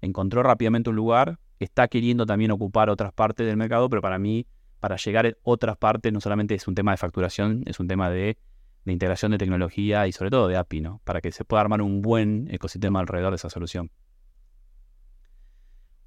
encontró 0.00 0.42
rápidamente 0.42 0.88
un 0.88 0.96
lugar, 0.96 1.38
está 1.58 1.88
queriendo 1.88 2.24
también 2.24 2.50
ocupar 2.52 2.88
otras 2.88 3.12
partes 3.12 3.46
del 3.46 3.56
mercado, 3.56 3.90
pero 3.90 4.00
para 4.00 4.18
mí 4.18 4.46
para 4.80 4.96
llegar 4.96 5.26
a 5.26 5.32
otras 5.42 5.76
partes 5.76 6.12
no 6.12 6.20
solamente 6.20 6.54
es 6.54 6.68
un 6.68 6.74
tema 6.74 6.92
de 6.92 6.96
facturación, 6.96 7.62
es 7.66 7.80
un 7.80 7.88
tema 7.88 8.10
de, 8.10 8.38
integración 8.84 9.32
de 9.32 9.38
tecnología 9.38 10.06
y 10.06 10.12
sobre 10.12 10.30
todo 10.30 10.48
de 10.48 10.56
API, 10.56 10.80
¿no? 10.80 11.02
Para 11.04 11.20
que 11.20 11.30
se 11.30 11.44
pueda 11.44 11.60
armar 11.60 11.82
un 11.82 12.00
buen 12.00 12.48
ecosistema 12.50 13.00
alrededor 13.00 13.32
de 13.32 13.36
esa 13.36 13.50
solución. 13.50 13.90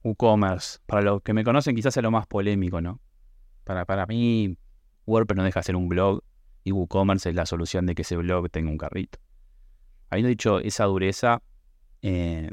WooCommerce, 0.04 0.80
para 0.88 1.04
los 1.04 1.22
que 1.22 1.34
me 1.34 1.44
conocen 1.44 1.76
quizás 1.76 1.96
es 1.96 2.02
lo 2.02 2.10
más 2.10 2.26
polémico, 2.26 2.82
¿no? 2.82 3.00
Para, 3.66 3.86
para 3.86 4.08
mí, 4.08 4.58
WordPress 5.06 5.38
no 5.38 5.44
deja 5.44 5.60
de 5.60 5.64
ser 5.64 5.76
un 5.76 5.90
blog 5.90 6.24
y 6.64 6.72
WooCommerce 6.72 7.30
es 7.30 7.36
la 7.36 7.46
solución 7.46 7.86
de 7.86 7.96
que 7.96 8.04
ese 8.04 8.16
blog 8.18 8.50
tenga 8.50 8.70
un 8.70 8.78
carrito. 8.78 9.20
Habiendo 10.10 10.30
dicho 10.30 10.60
esa 10.60 10.86
dureza, 10.86 11.42
eh, 12.02 12.52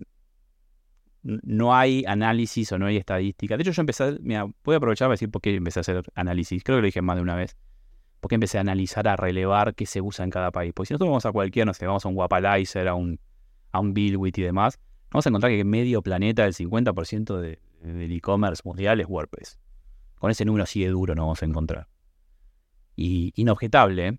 no 1.22 1.74
hay 1.74 2.04
análisis 2.06 2.70
o 2.72 2.78
no 2.78 2.86
hay 2.86 2.96
estadística. 2.96 3.56
De 3.56 3.62
hecho, 3.62 3.72
yo 3.72 3.82
empecé, 3.82 4.18
mira, 4.20 4.46
voy 4.64 4.74
a 4.74 4.78
aprovechar 4.78 5.06
para 5.06 5.14
decir 5.14 5.30
por 5.30 5.42
qué 5.42 5.54
empecé 5.54 5.80
a 5.80 5.82
hacer 5.82 6.02
análisis. 6.14 6.62
Creo 6.62 6.78
que 6.78 6.82
lo 6.82 6.86
dije 6.86 7.02
más 7.02 7.16
de 7.16 7.22
una 7.22 7.34
vez. 7.34 7.56
Porque 8.20 8.34
empecé 8.34 8.58
a 8.58 8.62
analizar, 8.62 9.06
a 9.08 9.16
relevar 9.16 9.74
qué 9.74 9.86
se 9.86 10.00
usa 10.00 10.24
en 10.24 10.30
cada 10.30 10.50
país. 10.50 10.72
Porque 10.74 10.88
si 10.88 10.94
nosotros 10.94 11.08
vamos 11.08 11.26
a 11.26 11.32
cualquier, 11.32 11.66
no 11.66 11.74
sé, 11.74 11.86
vamos 11.86 12.04
a 12.04 12.08
un 12.08 12.16
Wapalizer, 12.16 12.88
a 12.88 12.94
un, 12.94 13.20
a 13.72 13.80
un 13.80 13.94
Billwit 13.94 14.38
y 14.38 14.42
demás, 14.42 14.78
vamos 15.10 15.26
a 15.26 15.28
encontrar 15.28 15.52
que 15.52 15.64
medio 15.64 16.02
planeta, 16.02 16.44
el 16.46 16.54
50% 16.54 17.38
de, 17.38 17.60
del 17.82 18.12
e-commerce 18.12 18.62
mundial 18.64 19.00
es 19.00 19.06
WordPress. 19.08 19.58
Con 20.18 20.30
ese 20.30 20.44
número 20.44 20.64
así 20.64 20.82
de 20.82 20.88
duro 20.88 21.14
no 21.14 21.22
vamos 21.22 21.42
a 21.42 21.46
encontrar. 21.46 21.88
Y 23.00 23.32
inobjetable. 23.36 24.18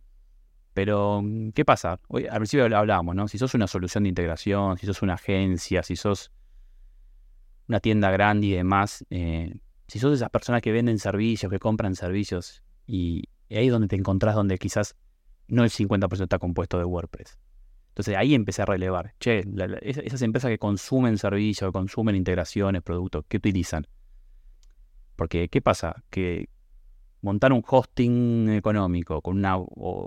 Pero, 0.73 1.21
¿qué 1.53 1.65
pasa? 1.65 1.99
Hoy, 2.07 2.27
al 2.27 2.37
principio 2.37 2.63
hablábamos, 2.77 3.13
¿no? 3.13 3.27
Si 3.27 3.37
sos 3.37 3.53
una 3.53 3.67
solución 3.67 4.03
de 4.03 4.09
integración, 4.09 4.77
si 4.77 4.85
sos 4.85 5.01
una 5.01 5.15
agencia, 5.15 5.83
si 5.83 5.97
sos 5.97 6.31
una 7.67 7.81
tienda 7.81 8.09
grande 8.09 8.47
y 8.47 8.51
demás, 8.51 9.05
eh, 9.09 9.53
si 9.89 9.99
sos 9.99 10.13
esas 10.13 10.29
personas 10.29 10.61
que 10.61 10.71
venden 10.71 10.97
servicios, 10.97 11.51
que 11.51 11.59
compran 11.59 11.95
servicios, 11.95 12.63
y, 12.87 13.23
ahí 13.49 13.65
es 13.65 13.71
donde 13.73 13.89
te 13.89 13.97
encontrás 13.97 14.33
donde 14.33 14.57
quizás 14.57 14.95
no 15.49 15.65
el 15.65 15.69
50% 15.69 16.23
está 16.23 16.39
compuesto 16.39 16.77
de 16.77 16.85
WordPress. 16.85 17.37
Entonces 17.89 18.15
ahí 18.15 18.33
empecé 18.33 18.61
a 18.61 18.65
relevar, 18.65 19.13
che, 19.19 19.43
esas 19.81 20.21
empresas 20.21 20.49
que 20.49 20.57
consumen 20.57 21.17
servicios, 21.17 21.67
que 21.67 21.73
consumen 21.73 22.15
integraciones, 22.15 22.81
productos, 22.81 23.25
¿qué 23.27 23.35
utilizan? 23.35 23.85
Porque, 25.17 25.49
¿qué 25.49 25.61
pasa? 25.61 26.01
Que 26.09 26.47
montar 27.21 27.51
un 27.53 27.63
hosting 27.67 28.49
económico 28.49 29.21
con 29.21 29.37
una 29.37 29.57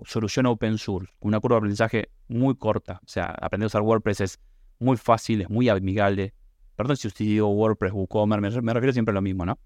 solución 0.04 0.46
open 0.46 0.78
source, 0.78 1.12
con 1.20 1.28
una 1.28 1.40
curva 1.40 1.56
de 1.56 1.58
aprendizaje 1.58 2.10
muy 2.28 2.54
corta, 2.56 3.00
o 3.04 3.08
sea, 3.08 3.26
aprender 3.26 3.66
a 3.66 3.68
usar 3.68 3.82
WordPress 3.82 4.20
es 4.22 4.40
muy 4.78 4.96
fácil, 4.96 5.42
es 5.42 5.50
muy 5.50 5.68
amigable, 5.68 6.34
Perdón 6.76 6.96
si 6.96 7.08
usted 7.08 7.24
digo 7.24 7.48
WordPress, 7.48 7.92
WooCommerce, 7.92 8.62
me, 8.62 8.72
refiero 8.72 8.92
siempre 8.92 9.12
a 9.12 9.14
lo 9.14 9.22
mismo, 9.22 9.44
¿no? 9.46 9.58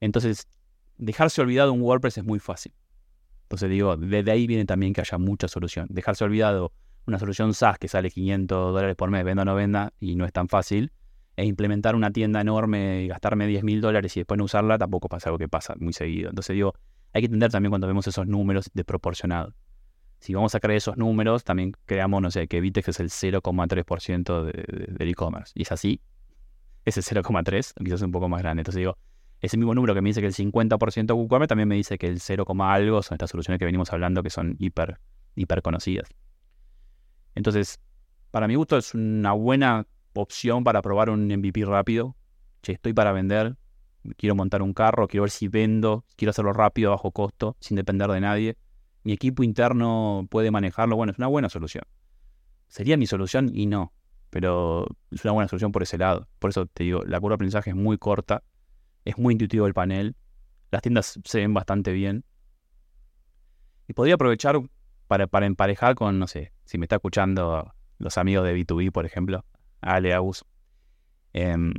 entonces, 0.00 0.48
dejarse 0.96 1.42
olvidado 1.42 1.72
un 1.72 1.82
WordPress 1.82 2.18
es 2.18 2.24
muy 2.24 2.38
fácil. 2.38 2.72
Entonces 3.42 3.68
digo, 3.68 3.96
desde 3.96 4.30
ahí 4.30 4.46
viene 4.46 4.64
también 4.64 4.92
que 4.92 5.00
haya 5.00 5.18
mucha 5.18 5.48
solución. 5.48 5.88
Dejarse 5.90 6.24
olvidado 6.24 6.72
una 7.06 7.18
solución 7.18 7.52
SaaS 7.52 7.78
que 7.78 7.88
sale 7.88 8.10
500 8.10 8.72
dólares 8.72 8.96
por 8.96 9.10
mes, 9.10 9.24
venda 9.24 9.42
o 9.42 9.44
no 9.44 9.54
venda, 9.54 9.92
y 10.00 10.14
no 10.14 10.24
es 10.24 10.32
tan 10.32 10.48
fácil, 10.48 10.92
e 11.38 11.46
implementar 11.46 11.94
una 11.94 12.10
tienda 12.10 12.40
enorme 12.40 13.02
y 13.02 13.08
gastarme 13.08 13.46
10 13.46 13.62
mil 13.64 13.80
dólares 13.80 14.16
y 14.16 14.20
después 14.20 14.36
no 14.36 14.44
usarla, 14.44 14.76
tampoco 14.76 15.08
pasa 15.08 15.28
algo 15.28 15.38
que 15.38 15.48
pasa 15.48 15.74
muy 15.78 15.92
seguido. 15.92 16.30
Entonces 16.30 16.54
digo, 16.54 16.74
hay 17.12 17.22
que 17.22 17.26
entender 17.26 17.50
también 17.50 17.70
cuando 17.70 17.86
vemos 17.86 18.06
esos 18.06 18.26
números 18.26 18.70
desproporcionados 18.74 19.54
si 20.20 20.34
vamos 20.34 20.54
a 20.54 20.60
crear 20.60 20.76
esos 20.76 20.96
números, 20.96 21.44
también 21.44 21.72
creamos, 21.84 22.20
no 22.20 22.30
sé, 22.30 22.48
que 22.48 22.60
Vitex 22.60 22.88
es 22.88 23.00
el 23.00 23.10
0,3% 23.10 24.44
del 24.44 25.08
e-commerce. 25.08 25.52
Y 25.54 25.62
es 25.62 25.72
así, 25.72 26.00
ese 26.84 27.00
0,3, 27.00 27.74
quizás 27.84 28.02
un 28.02 28.10
poco 28.10 28.28
más 28.28 28.42
grande. 28.42 28.62
Entonces 28.62 28.80
digo, 28.80 28.98
ese 29.40 29.56
mismo 29.56 29.74
número 29.74 29.94
que 29.94 30.02
me 30.02 30.08
dice 30.08 30.20
que 30.20 30.26
el 30.26 30.34
50% 30.34 31.06
de 31.06 31.12
WooCommerce 31.12 31.48
también 31.48 31.68
me 31.68 31.76
dice 31.76 31.98
que 31.98 32.08
el 32.08 32.20
0, 32.20 32.44
algo 32.60 33.02
son 33.02 33.14
estas 33.14 33.30
soluciones 33.30 33.58
que 33.58 33.64
venimos 33.64 33.92
hablando 33.92 34.22
que 34.22 34.30
son 34.30 34.56
hiper, 34.58 34.98
hiper 35.36 35.62
conocidas. 35.62 36.08
Entonces, 37.36 37.78
para 38.32 38.48
mi 38.48 38.56
gusto 38.56 38.76
es 38.76 38.94
una 38.94 39.32
buena 39.32 39.86
opción 40.22 40.64
para 40.64 40.82
probar 40.82 41.10
un 41.10 41.26
MVP 41.26 41.64
rápido. 41.64 42.16
Che, 42.62 42.72
estoy 42.72 42.92
para 42.92 43.12
vender, 43.12 43.56
quiero 44.16 44.34
montar 44.34 44.62
un 44.62 44.74
carro, 44.74 45.06
quiero 45.06 45.22
ver 45.22 45.30
si 45.30 45.48
vendo, 45.48 46.04
quiero 46.16 46.30
hacerlo 46.30 46.52
rápido, 46.52 46.90
a 46.90 46.96
bajo 46.96 47.12
costo, 47.12 47.56
sin 47.60 47.76
depender 47.76 48.10
de 48.10 48.20
nadie 48.20 48.56
mi 49.08 49.14
equipo 49.14 49.42
interno 49.42 50.26
puede 50.30 50.50
manejarlo, 50.50 50.94
bueno, 50.94 51.12
es 51.12 51.18
una 51.18 51.28
buena 51.28 51.48
solución. 51.48 51.84
Sería 52.68 52.98
mi 52.98 53.06
solución 53.06 53.50
y 53.54 53.64
no, 53.64 53.94
pero 54.28 54.86
es 55.10 55.24
una 55.24 55.32
buena 55.32 55.48
solución 55.48 55.72
por 55.72 55.82
ese 55.82 55.96
lado. 55.96 56.28
Por 56.38 56.50
eso 56.50 56.66
te 56.66 56.84
digo, 56.84 57.02
la 57.04 57.18
curva 57.18 57.32
de 57.32 57.36
aprendizaje 57.36 57.70
es 57.70 57.76
muy 57.76 57.96
corta, 57.96 58.42
es 59.06 59.16
muy 59.16 59.32
intuitivo 59.32 59.66
el 59.66 59.72
panel, 59.72 60.14
las 60.70 60.82
tiendas 60.82 61.18
se 61.24 61.38
ven 61.38 61.54
bastante 61.54 61.92
bien. 61.92 62.24
Y 63.86 63.94
podría 63.94 64.16
aprovechar 64.16 64.60
para, 65.06 65.26
para 65.26 65.46
emparejar 65.46 65.94
con, 65.94 66.18
no 66.18 66.26
sé, 66.26 66.52
si 66.66 66.76
me 66.76 66.84
está 66.84 66.96
escuchando 66.96 67.72
los 67.96 68.18
amigos 68.18 68.44
de 68.44 68.54
B2B, 68.54 68.92
por 68.92 69.06
ejemplo, 69.06 69.46
Ale, 69.80 70.12
Agus. 70.12 70.44
Em, 71.32 71.72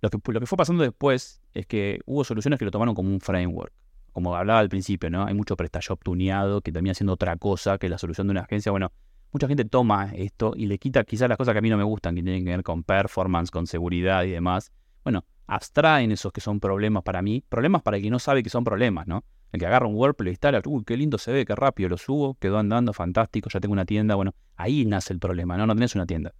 lo, 0.00 0.10
que, 0.10 0.46
fue 0.46 0.56
pasando 0.56 0.82
después 0.82 1.42
es 1.52 1.66
que 1.66 2.00
hubo 2.06 2.24
soluciones 2.24 2.58
que 2.58 2.64
lo 2.64 2.70
tomaron 2.70 2.94
como 2.94 3.10
un 3.10 3.20
framework 3.20 3.72
como 4.12 4.36
hablaba 4.36 4.60
al 4.60 4.68
principio, 4.68 5.10
¿no? 5.10 5.24
Hay 5.24 5.34
mucho 5.34 5.56
PrestaShop 5.56 6.02
tuneado 6.02 6.60
que 6.60 6.70
termina 6.70 6.94
siendo 6.94 7.14
otra 7.14 7.36
cosa 7.36 7.78
que 7.78 7.88
la 7.88 7.98
solución 7.98 8.26
de 8.26 8.32
una 8.32 8.42
agencia. 8.42 8.70
Bueno, 8.70 8.92
mucha 9.32 9.48
gente 9.48 9.64
toma 9.64 10.10
esto 10.14 10.52
y 10.54 10.66
le 10.66 10.78
quita 10.78 11.02
quizás 11.04 11.28
las 11.28 11.38
cosas 11.38 11.54
que 11.54 11.58
a 11.58 11.62
mí 11.62 11.70
no 11.70 11.78
me 11.78 11.84
gustan, 11.84 12.14
que 12.14 12.22
tienen 12.22 12.44
que 12.44 12.50
ver 12.50 12.62
con 12.62 12.84
performance, 12.84 13.50
con 13.50 13.66
seguridad 13.66 14.24
y 14.24 14.30
demás. 14.30 14.70
Bueno, 15.02 15.24
abstraen 15.46 16.12
esos 16.12 16.32
que 16.32 16.40
son 16.40 16.60
problemas 16.60 17.02
para 17.02 17.22
mí, 17.22 17.42
problemas 17.48 17.82
para 17.82 17.96
el 17.96 18.02
que 18.02 18.10
no 18.10 18.18
sabe 18.18 18.42
que 18.42 18.50
son 18.50 18.64
problemas, 18.64 19.06
¿no? 19.06 19.24
El 19.50 19.60
que 19.60 19.66
agarra 19.66 19.86
un 19.86 19.94
WordPress, 19.94 20.24
lo 20.24 20.30
instala, 20.30 20.62
uy, 20.64 20.82
qué 20.84 20.96
lindo 20.96 21.18
se 21.18 21.32
ve, 21.32 21.44
qué 21.44 21.54
rápido 21.54 21.90
lo 21.90 21.98
subo, 21.98 22.34
quedó 22.34 22.58
andando, 22.58 22.92
fantástico, 22.92 23.50
ya 23.50 23.60
tengo 23.60 23.72
una 23.72 23.84
tienda. 23.84 24.14
Bueno, 24.14 24.34
ahí 24.56 24.84
nace 24.84 25.12
el 25.12 25.18
problema, 25.18 25.56
¿no? 25.56 25.66
No 25.66 25.74
tenés 25.74 25.94
una 25.94 26.06
tienda. 26.06 26.32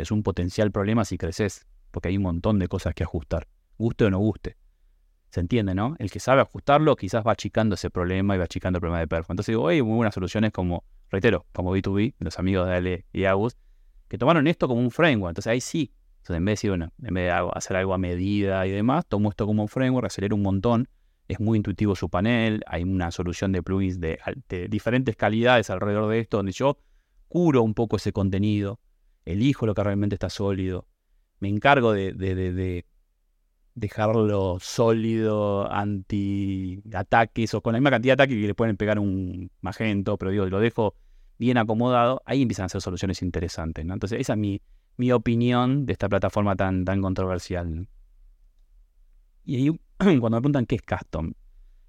Tenés 0.00 0.12
un 0.12 0.22
potencial 0.22 0.72
problema 0.72 1.04
si 1.04 1.18
creces, 1.18 1.66
porque 1.90 2.08
hay 2.08 2.16
un 2.16 2.22
montón 2.22 2.58
de 2.58 2.68
cosas 2.68 2.94
que 2.94 3.04
ajustar. 3.04 3.48
guste 3.76 4.06
o 4.06 4.10
no 4.10 4.18
guste. 4.18 4.56
Se 5.28 5.40
entiende, 5.40 5.74
¿no? 5.74 5.94
El 5.98 6.10
que 6.10 6.20
sabe 6.20 6.40
ajustarlo 6.40 6.96
quizás 6.96 7.22
va 7.22 7.32
achicando 7.32 7.74
ese 7.74 7.90
problema 7.90 8.34
y 8.34 8.38
va 8.38 8.44
achicando 8.44 8.78
el 8.78 8.80
problema 8.80 9.00
de 9.00 9.06
perfo. 9.06 9.34
Entonces 9.34 9.52
digo, 9.52 9.68
hay 9.68 9.82
muy 9.82 9.96
buenas 9.96 10.14
soluciones 10.14 10.52
como, 10.52 10.84
reitero, 11.10 11.44
como 11.52 11.76
B2B, 11.76 12.14
los 12.18 12.38
amigos 12.38 12.66
de 12.66 12.74
Ale 12.76 13.04
y 13.12 13.24
Agus, 13.24 13.58
que 14.08 14.16
tomaron 14.16 14.46
esto 14.46 14.68
como 14.68 14.80
un 14.80 14.90
framework. 14.90 15.32
Entonces 15.32 15.50
ahí 15.50 15.60
sí, 15.60 15.92
entonces 16.20 16.38
en 16.38 16.44
vez 16.46 16.52
de 16.52 16.52
decir, 16.52 16.70
bueno, 16.70 16.92
en 17.02 17.12
vez 17.12 17.24
de 17.26 17.50
hacer 17.52 17.76
algo 17.76 17.92
a 17.92 17.98
medida 17.98 18.66
y 18.66 18.70
demás, 18.70 19.04
tomo 19.06 19.28
esto 19.28 19.44
como 19.44 19.60
un 19.60 19.68
framework, 19.68 20.06
acelero 20.06 20.34
un 20.34 20.42
montón, 20.42 20.88
es 21.28 21.40
muy 21.40 21.58
intuitivo 21.58 21.94
su 21.94 22.08
panel, 22.08 22.62
hay 22.66 22.84
una 22.84 23.10
solución 23.10 23.52
de 23.52 23.62
plugins 23.62 24.00
de, 24.00 24.18
de 24.48 24.66
diferentes 24.68 25.14
calidades 25.14 25.68
alrededor 25.68 26.08
de 26.08 26.20
esto, 26.20 26.38
donde 26.38 26.52
yo 26.52 26.78
curo 27.28 27.60
un 27.60 27.74
poco 27.74 27.96
ese 27.96 28.14
contenido, 28.14 28.80
elijo 29.24 29.66
lo 29.66 29.74
que 29.74 29.84
realmente 29.84 30.14
está 30.14 30.30
sólido, 30.30 30.86
me 31.40 31.48
encargo 31.48 31.92
de, 31.92 32.12
de, 32.12 32.84
dejarlo 33.74 34.58
sólido, 34.60 35.70
anti-ataques 35.70 37.54
o 37.54 37.62
con 37.62 37.72
la 37.72 37.78
misma 37.78 37.90
cantidad 37.90 38.16
de 38.16 38.22
ataques 38.22 38.40
que 38.40 38.46
le 38.46 38.54
pueden 38.54 38.76
pegar 38.76 38.98
un 38.98 39.50
magento, 39.60 40.18
pero 40.18 40.30
digo, 40.30 40.46
lo 40.46 40.60
dejo 40.60 40.94
bien 41.38 41.56
acomodado, 41.56 42.22
ahí 42.26 42.42
empiezan 42.42 42.66
a 42.66 42.68
ser 42.68 42.82
soluciones 42.82 43.22
interesantes. 43.22 43.84
Entonces, 43.84 44.20
esa 44.20 44.34
es 44.34 44.38
mi, 44.38 44.60
mi 44.98 45.12
opinión 45.12 45.86
de 45.86 45.92
esta 45.92 46.08
plataforma 46.08 46.54
tan, 46.56 46.84
tan 46.84 47.00
controversial. 47.00 47.88
Y 49.44 49.56
ahí, 49.56 49.80
cuando 49.98 50.30
me 50.30 50.40
preguntan 50.40 50.66
qué 50.66 50.76
es 50.76 50.82
custom, 50.82 51.32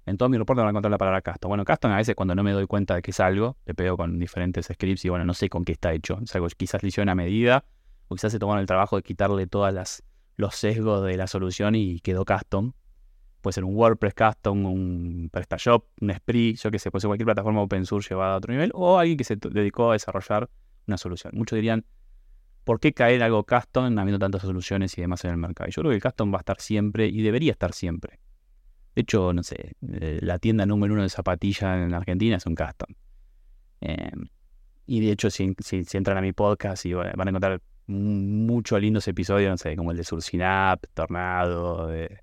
en 0.06 0.16
todo 0.16 0.28
mi 0.28 0.38
reporte 0.38 0.60
van 0.60 0.68
a 0.68 0.70
encontrar 0.70 0.90
la 0.90 0.98
palabra 0.98 1.22
custom. 1.22 1.48
Bueno, 1.50 1.64
custom 1.64 1.92
a 1.92 1.96
veces 1.96 2.14
cuando 2.14 2.34
no 2.34 2.42
me 2.42 2.52
doy 2.52 2.66
cuenta 2.66 2.94
de 2.94 3.02
que 3.02 3.12
es 3.12 3.20
algo, 3.20 3.56
le 3.66 3.74
pego 3.74 3.96
con 3.96 4.18
diferentes 4.18 4.66
scripts 4.66 5.04
y 5.04 5.08
bueno, 5.08 5.24
no 5.24 5.34
sé 5.34 5.48
con 5.48 5.64
qué 5.64 5.72
está 5.72 5.92
hecho. 5.92 6.18
Es 6.22 6.34
algo 6.34 6.48
quizás 6.56 6.82
le 6.82 6.88
hicieron 6.88 7.08
a 7.08 7.14
medida 7.14 7.64
o 8.08 8.14
quizás 8.14 8.32
se 8.32 8.38
tomaron 8.38 8.60
el 8.60 8.66
trabajo 8.66 8.96
de 8.96 9.02
quitarle 9.02 9.46
todas 9.46 9.72
las 9.72 10.02
los 10.36 10.54
sesgos 10.56 11.04
de 11.04 11.16
la 11.16 11.26
solución 11.26 11.74
y 11.74 12.00
quedó 12.00 12.24
custom. 12.24 12.72
Puede 13.40 13.54
ser 13.54 13.64
un 13.64 13.74
WordPress 13.74 14.14
custom, 14.14 14.66
un 14.66 15.28
PrestaShop, 15.32 15.86
un 16.00 16.12
Spree, 16.14 16.54
yo 16.54 16.70
que 16.70 16.78
sé, 16.78 16.90
puede 16.90 17.00
ser 17.00 17.08
cualquier 17.08 17.26
plataforma 17.26 17.60
open 17.60 17.86
source 17.86 18.08
llevada 18.08 18.34
a 18.34 18.36
otro 18.36 18.52
nivel 18.52 18.70
o 18.74 18.98
alguien 18.98 19.16
que 19.16 19.24
se 19.24 19.36
dedicó 19.36 19.90
a 19.90 19.94
desarrollar 19.94 20.48
una 20.86 20.96
solución. 20.96 21.32
Muchos 21.34 21.56
dirían, 21.56 21.84
¿por 22.64 22.78
qué 22.78 22.92
caer 22.92 23.22
algo 23.22 23.44
custom 23.44 23.98
habiendo 23.98 24.18
tantas 24.18 24.42
soluciones 24.42 24.96
y 24.96 25.00
demás 25.00 25.24
en 25.24 25.32
el 25.32 25.36
mercado? 25.38 25.68
yo 25.70 25.82
creo 25.82 25.90
que 25.90 25.96
el 25.96 26.02
custom 26.02 26.32
va 26.32 26.38
a 26.38 26.40
estar 26.40 26.60
siempre 26.60 27.06
y 27.06 27.22
debería 27.22 27.52
estar 27.52 27.72
siempre. 27.72 28.20
De 28.94 29.02
hecho, 29.02 29.32
no 29.32 29.42
sé, 29.42 29.72
eh, 29.88 30.18
la 30.22 30.38
tienda 30.38 30.66
número 30.66 30.92
uno 30.94 31.02
de 31.02 31.08
zapatillas 31.08 31.78
en 31.78 31.94
Argentina 31.94 32.36
es 32.36 32.46
un 32.46 32.54
custom. 32.54 32.94
Em, 33.80 34.28
y 34.86 35.00
de 35.00 35.12
hecho, 35.12 35.30
si, 35.30 35.54
entran 35.92 36.18
a 36.18 36.20
mi 36.20 36.32
podcast 36.32 36.84
y 36.84 36.92
van 36.92 37.26
a 37.26 37.30
encontrar 37.30 37.60
muchos 37.86 38.80
lindos 38.80 39.08
episodios, 39.08 39.50
no 39.50 39.56
sé, 39.56 39.76
como 39.76 39.90
el 39.90 39.96
de 39.96 40.04
Surcinap, 40.04 40.84
Tornado, 40.94 41.88
de, 41.88 42.18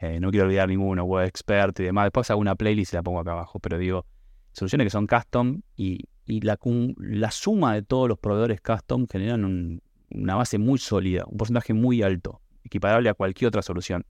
eh, 0.00 0.20
no 0.20 0.30
quiero 0.30 0.46
olvidar 0.46 0.68
ninguno, 0.68 1.04
Web 1.04 1.26
Expert 1.26 1.78
y 1.80 1.84
demás. 1.84 2.06
Después 2.06 2.30
hago 2.30 2.40
una 2.40 2.54
playlist 2.54 2.92
y 2.92 2.96
la 2.96 3.02
pongo 3.02 3.20
acá 3.20 3.32
abajo, 3.32 3.58
pero 3.58 3.78
digo, 3.78 4.06
soluciones 4.52 4.86
que 4.86 4.90
son 4.90 5.06
custom 5.06 5.62
y, 5.76 6.04
la, 6.26 6.58
la, 6.98 7.30
suma 7.30 7.74
de 7.74 7.82
todos 7.82 8.08
los 8.08 8.18
proveedores 8.18 8.60
custom 8.60 9.06
generan 9.06 9.80
una 10.10 10.34
base 10.34 10.58
muy 10.58 10.78
sólida, 10.78 11.24
un 11.26 11.38
porcentaje 11.38 11.72
muy 11.72 12.02
alto, 12.02 12.42
equiparable 12.64 13.08
a 13.08 13.14
cualquier 13.14 13.48
otra 13.48 13.62
solución. 13.62 14.04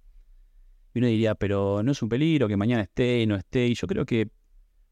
Y 0.94 0.98
uno 0.98 1.09
diría, 1.09 1.35
pero 1.35 1.83
no 1.83 1.92
es 1.92 2.03
un 2.03 2.09
peligro 2.09 2.48
que 2.48 2.57
mañana 2.57 2.83
esté 2.83 3.22
y 3.22 3.27
no 3.27 3.37
esté. 3.37 3.66
Y 3.66 3.74
yo 3.74 3.87
creo 3.87 4.05
que, 4.07 4.31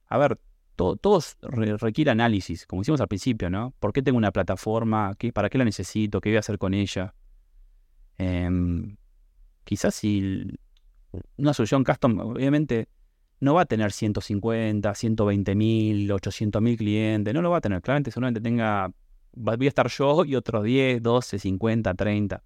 a 0.06 0.18
ver, 0.18 0.38
todo, 0.76 0.96
todos 0.96 1.36
requiere 1.40 2.10
análisis, 2.10 2.66
como 2.66 2.82
hicimos 2.82 3.00
al 3.00 3.08
principio, 3.08 3.50
¿no? 3.50 3.74
¿Por 3.80 3.92
qué 3.92 4.02
tengo 4.02 4.18
una 4.18 4.30
plataforma? 4.30 5.14
¿Qué, 5.18 5.32
¿Para 5.32 5.48
qué 5.48 5.58
la 5.58 5.64
necesito? 5.64 6.20
¿Qué 6.20 6.30
voy 6.30 6.36
a 6.36 6.40
hacer 6.40 6.58
con 6.58 6.74
ella? 6.74 7.14
Em, 8.18 8.96
quizás 9.64 9.94
si 9.94 10.46
una 11.36 11.54
solución 11.54 11.84
custom, 11.84 12.18
obviamente, 12.20 12.88
no 13.40 13.54
va 13.54 13.62
a 13.62 13.66
tener 13.66 13.92
150, 13.92 14.94
120 14.94 15.54
mil, 15.54 16.10
800 16.10 16.62
mil 16.62 16.76
clientes, 16.76 17.34
no 17.34 17.42
lo 17.42 17.50
va 17.50 17.58
a 17.58 17.60
tener. 17.60 17.82
Claramente, 17.82 18.10
solamente 18.10 18.40
tenga, 18.40 18.90
voy 19.32 19.66
a 19.66 19.68
estar 19.68 19.88
yo 19.88 20.24
y 20.24 20.34
otros 20.34 20.64
10, 20.64 21.02
12, 21.02 21.38
50, 21.38 21.94
30. 21.94 22.42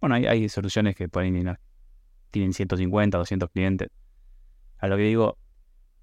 Bueno, 0.00 0.14
hay, 0.14 0.26
hay 0.26 0.48
soluciones 0.48 0.94
que 0.94 1.08
pueden 1.08 1.36
tienen 2.30 2.52
150, 2.52 3.18
200 3.18 3.50
clientes. 3.50 3.88
A 4.78 4.86
lo 4.86 4.96
que 4.96 5.02
digo, 5.02 5.38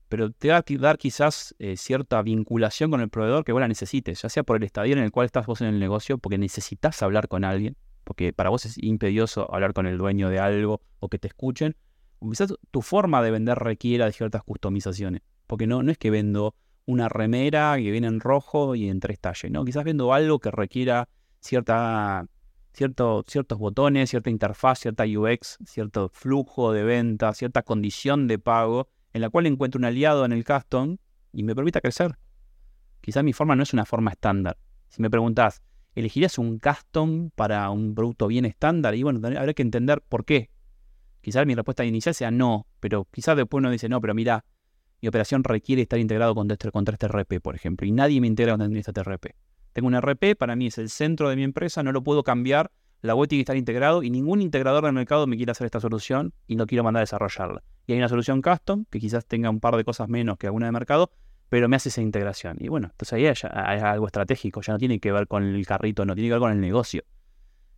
pero 0.10 0.32
te 0.32 0.50
va 0.50 0.58
a 0.58 0.64
dar 0.80 0.98
quizás 0.98 1.56
eh, 1.60 1.78
cierta 1.78 2.22
vinculación 2.22 2.92
con 2.92 3.02
el 3.02 3.10
proveedor 3.10 3.44
que 3.44 3.52
vos 3.52 3.62
la 3.62 3.68
necesites, 3.68 4.22
ya 4.22 4.30
sea 4.30 4.44
por 4.44 4.58
el 4.58 4.64
estadio 4.64 4.94
en 4.94 5.00
el 5.00 5.12
cual 5.12 5.26
estás 5.26 5.46
vos 5.46 5.62
en 5.62 5.68
el 5.68 5.80
negocio, 5.80 6.18
porque 6.18 6.38
necesitas 6.38 7.02
hablar 7.02 7.28
con 7.28 7.44
alguien, 7.44 7.76
porque 8.04 8.32
para 8.34 8.50
vos 8.50 8.66
es 8.66 8.78
impedioso 8.78 9.54
hablar 9.54 9.74
con 9.74 9.88
el 9.88 9.98
dueño 9.98 10.30
de 10.30 10.40
algo 10.40 10.82
o 11.00 11.10
que 11.10 11.18
te 11.18 11.28
escuchen, 11.28 11.76
o 12.20 12.30
quizás 12.30 12.54
tu 12.72 12.82
forma 12.82 13.22
de 13.24 13.32
vender 13.32 13.58
requiera 13.58 14.12
ciertas 14.12 14.44
customizaciones, 14.44 15.22
porque 15.48 15.68
no, 15.68 15.82
no 15.82 15.92
es 15.92 15.98
que 15.98 16.12
vendo 16.12 16.56
una 16.86 17.10
remera 17.10 17.76
que 17.78 17.92
viene 17.92 18.08
en 18.08 18.20
rojo 18.20 18.76
y 18.76 18.90
en 18.90 19.00
tres 19.00 19.20
talles, 19.20 19.52
¿no? 19.52 19.66
Quizás 19.66 19.84
vendo 19.84 20.14
algo 20.14 20.40
que 20.40 20.52
requiera 20.52 21.10
cierta 21.40 22.28
ciertos 22.76 23.58
botones, 23.58 24.10
cierta 24.10 24.30
interfaz, 24.30 24.80
cierta 24.80 25.06
UX, 25.06 25.58
cierto 25.66 26.10
flujo 26.10 26.74
de 26.74 26.84
venta, 26.84 27.34
cierta 27.34 27.64
condición 27.64 28.28
de 28.28 28.38
pago, 28.38 28.90
en 29.14 29.22
la 29.22 29.30
cual 29.30 29.46
encuentro 29.46 29.80
un 29.80 29.86
aliado 29.86 30.26
en 30.26 30.34
el 30.34 30.44
custom 30.44 30.98
y 31.32 31.44
me 31.44 31.56
permita 31.56 31.82
crecer. 31.82 32.18
Quizás 33.02 33.24
mi 33.24 33.34
forma 33.34 33.56
no 33.56 33.64
es 33.64 33.74
una 33.74 33.86
forma 33.86 34.12
estándar. 34.12 34.58
Si 34.90 35.02
me 35.02 35.10
preguntas, 35.10 35.62
¿elegirías 35.96 36.38
un 36.38 36.60
custom 36.60 37.30
para 37.32 37.70
un 37.70 37.96
producto 37.96 38.28
bien 38.28 38.46
estándar? 38.46 38.96
Y 38.96 39.04
bueno, 39.04 39.26
habrá 39.26 39.54
que 39.54 39.62
entender 39.62 40.02
por 40.02 40.26
qué. 40.26 40.50
Quizás 41.22 41.46
mi 41.46 41.56
respuesta 41.56 41.86
inicial 41.86 42.14
sea 42.14 42.32
no, 42.32 42.68
pero 42.80 43.08
quizás 43.12 43.38
después 43.38 43.60
uno 43.60 43.72
dice, 43.72 43.90
no, 43.90 44.02
pero 44.02 44.14
mira, 44.14 44.46
mi 45.02 45.08
operación 45.08 45.44
requiere 45.44 45.82
estar 45.84 46.00
integrado 46.00 46.36
con 46.36 46.50
este, 46.50 46.70
este 46.70 47.08
RP, 47.08 47.42
por 47.42 47.56
ejemplo, 47.56 47.88
y 47.88 47.92
nadie 47.92 48.22
me 48.22 48.28
integra 48.28 48.58
con 48.58 48.76
este 48.76 49.02
RP. 49.02 49.36
Tengo 49.76 49.90
un 49.90 49.96
RP, 49.96 50.38
para 50.38 50.56
mí 50.56 50.68
es 50.68 50.78
el 50.78 50.90
centro 50.90 51.28
de 51.28 51.36
mi 51.36 51.44
empresa, 51.44 51.84
no 51.84 51.92
lo 51.92 52.02
puedo 52.02 52.24
cambiar, 52.24 52.72
la 53.02 53.14
web 53.14 53.28
tiene 53.28 53.40
que 53.40 53.44
estar 53.44 53.58
integrado 53.58 54.04
y 54.04 54.10
ningún 54.10 54.42
integrador 54.42 54.86
del 54.86 54.94
mercado 54.94 55.28
me 55.28 55.36
quiere 55.36 55.52
hacer 55.52 55.66
esta 55.66 55.82
solución 55.82 56.34
y 56.48 56.56
no 56.56 56.66
quiero 56.66 56.86
mandar 56.86 57.02
a 57.02 57.04
desarrollarla. 57.04 57.62
Y 57.86 57.92
hay 57.92 57.98
una 57.98 58.08
solución 58.08 58.42
custom 58.42 58.86
que 58.90 59.02
quizás 59.02 59.26
tenga 59.26 59.50
un 59.50 59.60
par 59.60 59.76
de 59.76 59.84
cosas 59.84 60.08
menos 60.08 60.38
que 60.38 60.48
alguna 60.48 60.68
de 60.68 60.72
mercado, 60.72 61.12
pero 61.50 61.68
me 61.68 61.76
hace 61.76 61.90
esa 61.90 62.02
integración. 62.02 62.56
Y 62.62 62.70
bueno, 62.70 62.88
entonces 62.90 63.12
ahí 63.12 63.26
hay, 63.26 63.80
algo 63.82 64.06
estratégico, 64.06 64.62
ya 64.62 64.72
no 64.72 64.80
tiene 64.80 65.02
que 65.02 65.12
ver 65.12 65.28
con 65.28 65.44
el 65.44 65.66
carrito, 65.68 66.06
no 66.06 66.16
tiene 66.16 66.30
que 66.30 66.34
ver 66.36 66.40
con 66.40 66.54
el 66.54 66.62
negocio. 66.62 67.04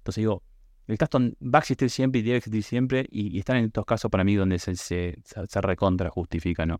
Entonces 0.01 0.21
digo, 0.21 0.43
el 0.85 0.99
custom 0.99 1.31
va 1.41 1.57
a 1.57 1.61
existir 1.61 1.89
siempre 1.89 2.19
y 2.19 2.21
debe 2.21 2.37
existir 2.37 2.61
siempre 2.61 3.07
y, 3.09 3.39
están 3.39 3.57
en 3.57 3.65
estos 3.65 3.85
casos 3.85 4.11
para 4.11 4.23
mí 4.23 4.35
donde 4.35 4.59
se, 4.59 4.75
se, 4.75 5.17
se 5.23 5.61
recontra 5.61 6.11
justifica, 6.11 6.67
¿no? 6.67 6.79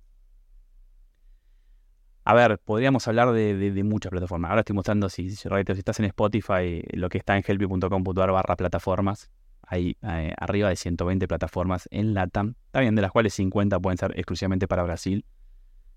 A 2.30 2.34
ver, 2.34 2.60
podríamos 2.60 3.08
hablar 3.08 3.32
de, 3.32 3.84
muchas 3.86 4.10
plataformas. 4.10 4.50
Ahora 4.50 4.60
estoy 4.60 4.76
mostrando, 4.76 5.08
si, 5.08 5.30
si, 5.30 5.48
estás 5.48 6.00
en 6.00 6.06
Spotify, 6.08 6.84
lo 6.92 7.08
que 7.08 7.20
está 7.20 7.38
en 7.38 7.44
helpy.com.ar 7.48 8.32
barra 8.34 8.58
plataformas. 8.58 9.32
Hay 9.62 9.96
eh, 10.02 10.34
arriba 10.38 10.68
de 10.68 10.76
120 10.76 11.26
plataformas 11.26 11.88
en 11.90 12.14
LATAM, 12.14 12.56
también 12.72 12.96
de 12.96 13.02
las 13.02 13.14
cuales 13.14 13.34
50 13.34 13.80
pueden 13.80 13.98
ser 13.98 14.12
exclusivamente 14.18 14.68
para 14.68 14.84
Brasil. 14.84 15.24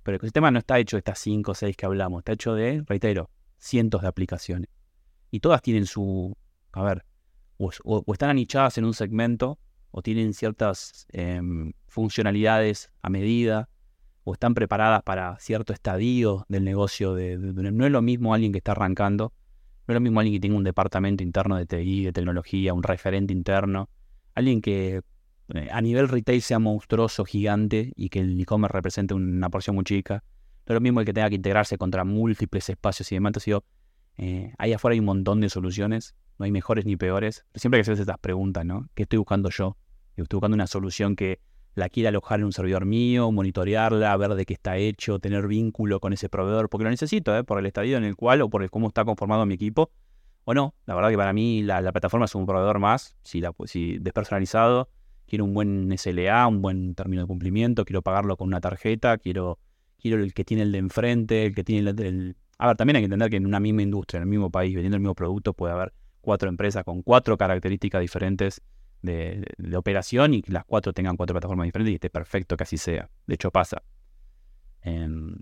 Pero 0.04 0.14
el 0.14 0.16
ecosistema 0.18 0.52
no 0.52 0.60
está 0.60 0.78
hecho 0.78 0.98
de 0.98 1.00
estas 1.00 1.18
5 1.18 1.50
o 1.50 1.54
6 1.56 1.76
que 1.76 1.86
hablamos, 1.86 2.20
está 2.20 2.30
hecho 2.30 2.54
de, 2.54 2.84
reitero, 2.86 3.28
cientos 3.58 4.02
de 4.02 4.06
aplicaciones. 4.06 4.70
Y 5.32 5.40
todas 5.40 5.62
tienen 5.62 5.84
su, 5.84 6.36
a 6.70 6.84
ver, 6.84 7.04
o, 7.56 8.04
están 8.12 8.30
anichadas 8.30 8.78
en 8.78 8.84
un 8.84 8.94
segmento, 8.94 9.58
o 9.90 10.00
tienen 10.00 10.32
ciertas 10.32 11.08
em, 11.08 11.72
funcionalidades 11.88 12.92
a 13.02 13.10
medida, 13.10 13.68
o 14.24 14.33
están 14.33 14.54
preparadas 14.54 15.02
para 15.02 15.38
cierto 15.38 15.72
estadio 15.72 16.44
del 16.48 16.64
negocio. 16.64 17.14
De, 17.14 17.37
no 17.38 17.87
es 17.87 17.92
lo 17.92 18.02
mismo 18.02 18.35
alguien 18.35 18.52
que 18.52 18.59
está 18.59 18.72
arrancando, 18.72 19.33
no 19.87 19.92
es 19.92 19.94
lo 19.94 20.00
mismo 20.00 20.20
alguien 20.20 20.37
que 20.37 20.40
tiene 20.40 20.56
un 20.56 20.64
departamento 20.64 21.22
interno 21.22 21.56
de 21.56 21.66
TI, 21.66 22.04
de 22.04 22.12
tecnología, 22.12 22.74
un 22.74 22.83
referente 22.83 23.33
interno, 23.33 23.88
alguien 24.35 24.61
que 24.61 25.02
eh, 25.54 25.68
a 25.70 25.80
nivel 25.80 26.09
retail 26.09 26.42
sea 26.42 26.59
monstruoso, 26.59 27.24
gigante 27.24 27.92
y 27.96 28.09
que 28.09 28.20
el 28.20 28.40
e-commerce 28.40 28.72
represente 28.72 29.14
una 29.14 29.50
porción 29.50 29.76
muy 29.76 29.85
chica. 29.85 30.22
No 30.66 30.72
es 30.72 30.74
lo 30.74 30.80
mismo 30.80 31.00
el 31.00 31.06
que 31.06 31.12
tenga 31.12 31.28
que 31.28 31.37
integrarse 31.37 31.76
contra 31.78 32.04
múltiples 32.04 32.68
espacios 32.68 33.11
y 33.11 33.16
demás. 33.16 33.30
Entonces 33.30 33.62
eh, 34.18 34.52
ahí 34.59 34.72
afuera 34.72 34.92
hay 34.92 35.00
un 35.00 35.06
montón 35.06 35.40
de 35.40 35.48
soluciones, 35.48 36.14
no 36.38 36.44
hay 36.44 36.52
mejores 36.52 36.85
ni 36.85 36.96
peores. 36.96 37.44
siempre 37.54 37.78
hay 37.78 37.80
que 37.80 37.90
hacerse 37.90 38.02
estas 38.02 38.18
preguntas, 38.18 38.64
¿no? 38.64 38.88
¿Qué 38.94 39.04
estoy 39.04 39.18
buscando 39.18 39.50
yo? 39.50 39.76
Estoy 40.16 40.37
buscando 40.37 40.54
una 40.54 40.66
solución 40.66 41.16
que 41.16 41.40
la 41.74 41.88
quiere 41.88 42.09
alojar 42.09 42.40
en 42.40 42.46
un 42.46 42.52
servidor 42.52 42.85
mío, 42.85 43.30
monitorearla, 43.30 44.16
ver 44.16 44.35
de 44.35 44.44
qué 44.44 44.54
está 44.54 44.76
hecho, 44.76 45.18
tener 45.18 45.46
vínculo 45.46 46.00
con 46.00 46.12
ese 46.12 46.28
proveedor, 46.28 46.68
porque 46.68 46.85
lo 46.85 46.90
necesito, 46.90 47.37
¿eh? 47.37 47.44
por 47.44 47.59
el 47.59 47.66
estadio 47.66 47.96
en 47.96 48.04
el 48.04 48.16
cual 48.16 48.42
o 48.42 48.50
por 48.50 48.62
el 48.62 48.70
cómo 48.70 48.88
está 48.88 49.04
conformado 49.04 49.46
mi 49.46 49.54
equipo, 49.54 49.90
o 50.44 50.54
no. 50.54 50.74
La 50.87 50.94
verdad 50.94 51.11
que 51.11 51.16
para 51.16 51.33
mí 51.33 51.62
la, 51.62 51.80
plataforma 51.92 52.26
es 52.26 52.35
un 52.35 52.46
proveedor 52.46 52.78
más, 52.78 53.16
si, 53.22 53.40
la, 53.40 53.52
si 53.66 53.98
despersonalizado, 53.98 54.90
quiero 55.26 55.44
un 55.44 55.54
buen 55.54 55.96
SLA, 55.96 56.46
un 56.48 56.61
buen 56.61 56.94
término 56.94 57.22
de 57.22 57.28
cumplimiento, 57.28 57.85
quiero 57.85 58.02
pagarlo 58.02 58.37
con 58.37 58.48
una 58.48 58.61
tarjeta, 58.61 59.16
quiero, 59.18 59.59
quiero 59.98 60.22
el 60.22 60.35
que 60.35 60.44
tiene 60.44 60.64
el 60.64 60.72
de 60.72 60.78
enfrente, 60.78 61.46
el 61.46 61.54
que 61.54 61.64
tiene 61.64 61.90
el, 61.90 62.00
el... 62.00 62.37
A 62.59 62.66
ver, 62.66 62.76
también 62.76 62.96
hay 62.96 63.02
que 63.02 63.06
entender 63.06 63.30
que 63.30 63.37
en 63.37 63.46
una 63.46 63.61
misma 63.61 63.83
industria, 63.83 64.18
en 64.18 64.24
el 64.24 64.28
mismo 64.28 64.50
país, 64.50 64.74
vendiendo 64.74 64.96
el 64.96 65.00
mismo 65.00 65.14
producto, 65.14 65.54
puede 65.54 65.72
haber 65.72 65.94
cuatro 66.20 66.48
empresas 66.48 66.85
con 66.85 67.02
cuatro 67.02 67.38
características 67.38 68.00
diferentes 68.00 68.61
de, 69.02 69.44
operación 69.76 70.34
y 70.34 70.42
que 70.42 70.52
las 70.52 70.64
cuatro 70.64 70.92
tengan 70.92 71.16
cuatro 71.16 71.34
plataformas 71.34 71.66
diferentes 71.66 71.92
y 71.92 71.94
esté 71.94 72.10
perfecto 72.10 72.56
que 72.56 72.64
así 72.64 72.76
sea. 72.78 73.10
De 73.26 73.34
hecho 73.34 73.50
pasa. 73.50 73.82
Em, 74.82 75.36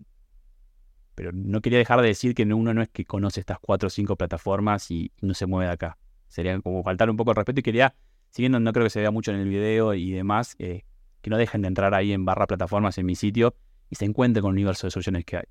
pero 1.15 1.33
no 1.33 1.61
quería 1.61 1.79
dejar 1.79 2.01
de 2.01 2.09
decir 2.09 2.35
que 2.35 2.45
uno 2.45 2.73
no 2.75 2.83
es 2.83 2.89
que 2.89 3.05
conoce 3.05 3.41
estas 3.41 3.59
cuatro 3.61 3.89
o 3.89 3.91
cinco 3.91 4.17
plataformas 4.17 4.91
y 4.91 5.13
no 5.21 5.35
se 5.35 5.47
mueve 5.47 5.67
de 5.67 5.73
acá. 5.73 5.99
Sería 6.29 6.61
como 6.61 6.83
faltar 6.83 7.11
un 7.11 7.17
poco 7.17 7.33
el 7.33 7.37
respeto 7.37 7.61
y 7.61 7.63
quería, 7.63 7.95
si 8.31 8.43
bien 8.43 8.53
no, 8.53 8.73
creo 8.73 8.85
que 8.85 8.91
se 8.91 9.01
vea 9.01 9.11
mucho 9.11 9.33
en 9.33 9.39
el 9.41 9.49
video 9.49 9.95
y 9.95 10.13
demás, 10.13 10.55
eh, 10.59 10.85
que 11.21 11.31
no 11.31 11.37
dejen 11.37 11.63
de 11.63 11.69
entrar 11.69 11.95
ahí 11.95 12.13
en 12.13 12.25
barra 12.25 12.47
plataformas 12.47 12.99
en 12.99 13.07
mi 13.07 13.17
sitio 13.17 13.57
y 13.91 13.97
se 13.97 14.05
encuentren 14.05 14.43
con 14.43 14.51
el 14.51 14.59
universo 14.59 14.87
de 14.87 14.91
soluciones 14.93 15.25
que 15.25 15.39
hay. 15.39 15.45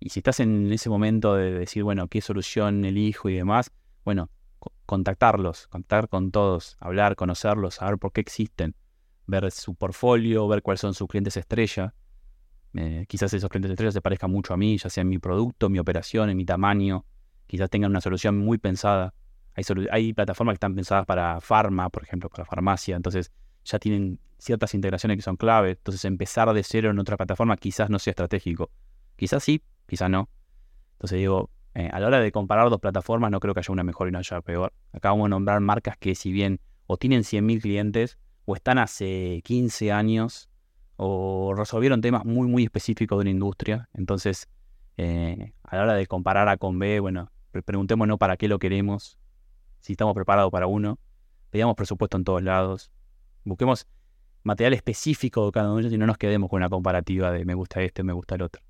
Y 0.00 0.08
si 0.08 0.20
estás 0.20 0.40
en 0.40 0.72
ese 0.72 0.90
momento 0.90 1.34
de 1.34 1.52
decir, 1.52 1.84
bueno, 1.84 2.08
qué 2.08 2.20
solución 2.20 2.84
elijo 2.84 3.28
y 3.28 3.34
demás, 3.34 3.70
bueno, 4.04 4.30
contactarlos, 4.86 5.66
contactar 5.68 6.08
con 6.08 6.30
todos, 6.30 6.76
hablar, 6.80 7.16
conocerlos, 7.16 7.76
saber 7.76 7.98
por 7.98 8.12
qué 8.12 8.20
existen, 8.20 8.74
ver 9.26 9.50
su 9.50 9.74
portfolio, 9.74 10.46
ver 10.48 10.62
cuáles 10.62 10.80
son 10.80 10.94
sus 10.94 11.08
clientes 11.08 11.36
estrella. 11.36 11.94
Eh, 12.74 13.06
quizás 13.08 13.32
esos 13.32 13.48
clientes 13.48 13.70
estrella 13.70 13.92
se 13.92 14.00
parezcan 14.00 14.30
mucho 14.30 14.52
a 14.52 14.56
mí, 14.56 14.76
ya 14.78 14.90
sea 14.90 15.02
en 15.02 15.08
mi 15.08 15.18
producto, 15.18 15.68
mi 15.68 15.78
operación, 15.78 16.30
en 16.30 16.36
mi 16.36 16.44
tamaño. 16.44 17.06
Quizás 17.46 17.70
tengan 17.70 17.90
una 17.90 18.00
solución 18.00 18.38
muy 18.38 18.58
pensada. 18.58 19.14
Hay, 19.54 19.64
hay 19.90 20.12
plataformas 20.12 20.54
que 20.54 20.56
están 20.56 20.74
pensadas 20.74 21.06
para 21.06 21.40
farma, 21.40 21.88
por 21.88 22.02
ejemplo, 22.02 22.28
para 22.28 22.44
farmacia. 22.44 22.96
Entonces 22.96 23.32
ya 23.64 23.78
tienen 23.78 24.18
ciertas 24.38 24.74
integraciones 24.74 25.16
que 25.16 25.22
son 25.22 25.36
clave. 25.36 25.70
Entonces 25.70 26.04
empezar 26.04 26.52
de 26.52 26.62
cero 26.62 26.90
en 26.90 26.98
otra 26.98 27.16
plataforma 27.16 27.56
quizás 27.56 27.90
no 27.90 27.98
sea 27.98 28.10
estratégico. 28.10 28.70
Quizás 29.16 29.42
sí, 29.42 29.62
quizás 29.86 30.10
no. 30.10 30.28
Entonces 30.94 31.18
digo, 31.18 31.50
eh, 31.74 31.90
a 31.92 31.98
la 31.98 32.06
hora 32.06 32.20
de 32.20 32.30
comparar 32.30 32.70
dos 32.70 32.80
plataformas 32.80 33.30
no 33.32 33.40
creo 33.40 33.52
que 33.52 33.60
haya 33.60 33.72
una 33.72 33.82
mejor 33.82 34.06
y 34.06 34.10
una 34.10 34.20
haya 34.20 34.40
peor. 34.40 34.72
Acabamos 34.92 35.26
de 35.26 35.30
nombrar 35.30 35.60
marcas 35.60 35.96
que 35.98 36.14
si 36.14 36.30
bien 36.30 36.60
o 36.86 36.96
tienen 36.96 37.22
100.000 37.22 37.60
clientes 37.60 38.18
o 38.44 38.54
están 38.54 38.78
hace 38.78 39.40
15 39.44 39.90
años 39.90 40.48
o 40.96 41.52
resolvieron 41.56 42.00
temas 42.00 42.24
muy 42.24 42.46
muy 42.46 42.64
específicos 42.64 43.18
de 43.18 43.22
una 43.22 43.30
industria. 43.30 43.88
Entonces, 43.92 44.48
eh, 44.96 45.52
a 45.64 45.76
la 45.76 45.82
hora 45.82 45.94
de 45.94 46.06
comparar 46.06 46.48
A 46.48 46.56
con 46.56 46.78
B, 46.78 47.00
bueno, 47.00 47.32
preguntémonos 47.64 48.18
para 48.18 48.36
qué 48.36 48.46
lo 48.46 48.60
queremos, 48.60 49.18
si 49.80 49.94
estamos 49.94 50.14
preparados 50.14 50.52
para 50.52 50.68
uno, 50.68 50.98
pedíamos 51.50 51.74
presupuesto 51.74 52.16
en 52.16 52.24
todos 52.24 52.42
lados, 52.42 52.92
busquemos 53.44 53.88
material 54.44 54.74
específico 54.74 55.46
de 55.46 55.52
cada 55.52 55.72
uno 55.72 55.88
y 55.88 55.98
no 55.98 56.06
nos 56.06 56.18
quedemos 56.18 56.48
con 56.48 56.58
una 56.58 56.68
comparativa 56.68 57.32
de 57.32 57.44
me 57.44 57.54
gusta 57.54 57.82
este, 57.82 58.04
me 58.04 58.12
gusta 58.12 58.36
el 58.36 58.42
otro. 58.42 58.62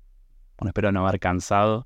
Bueno, 0.57 0.69
espero 0.69 0.91
no 0.91 1.07
haber 1.07 1.19
cansado 1.19 1.85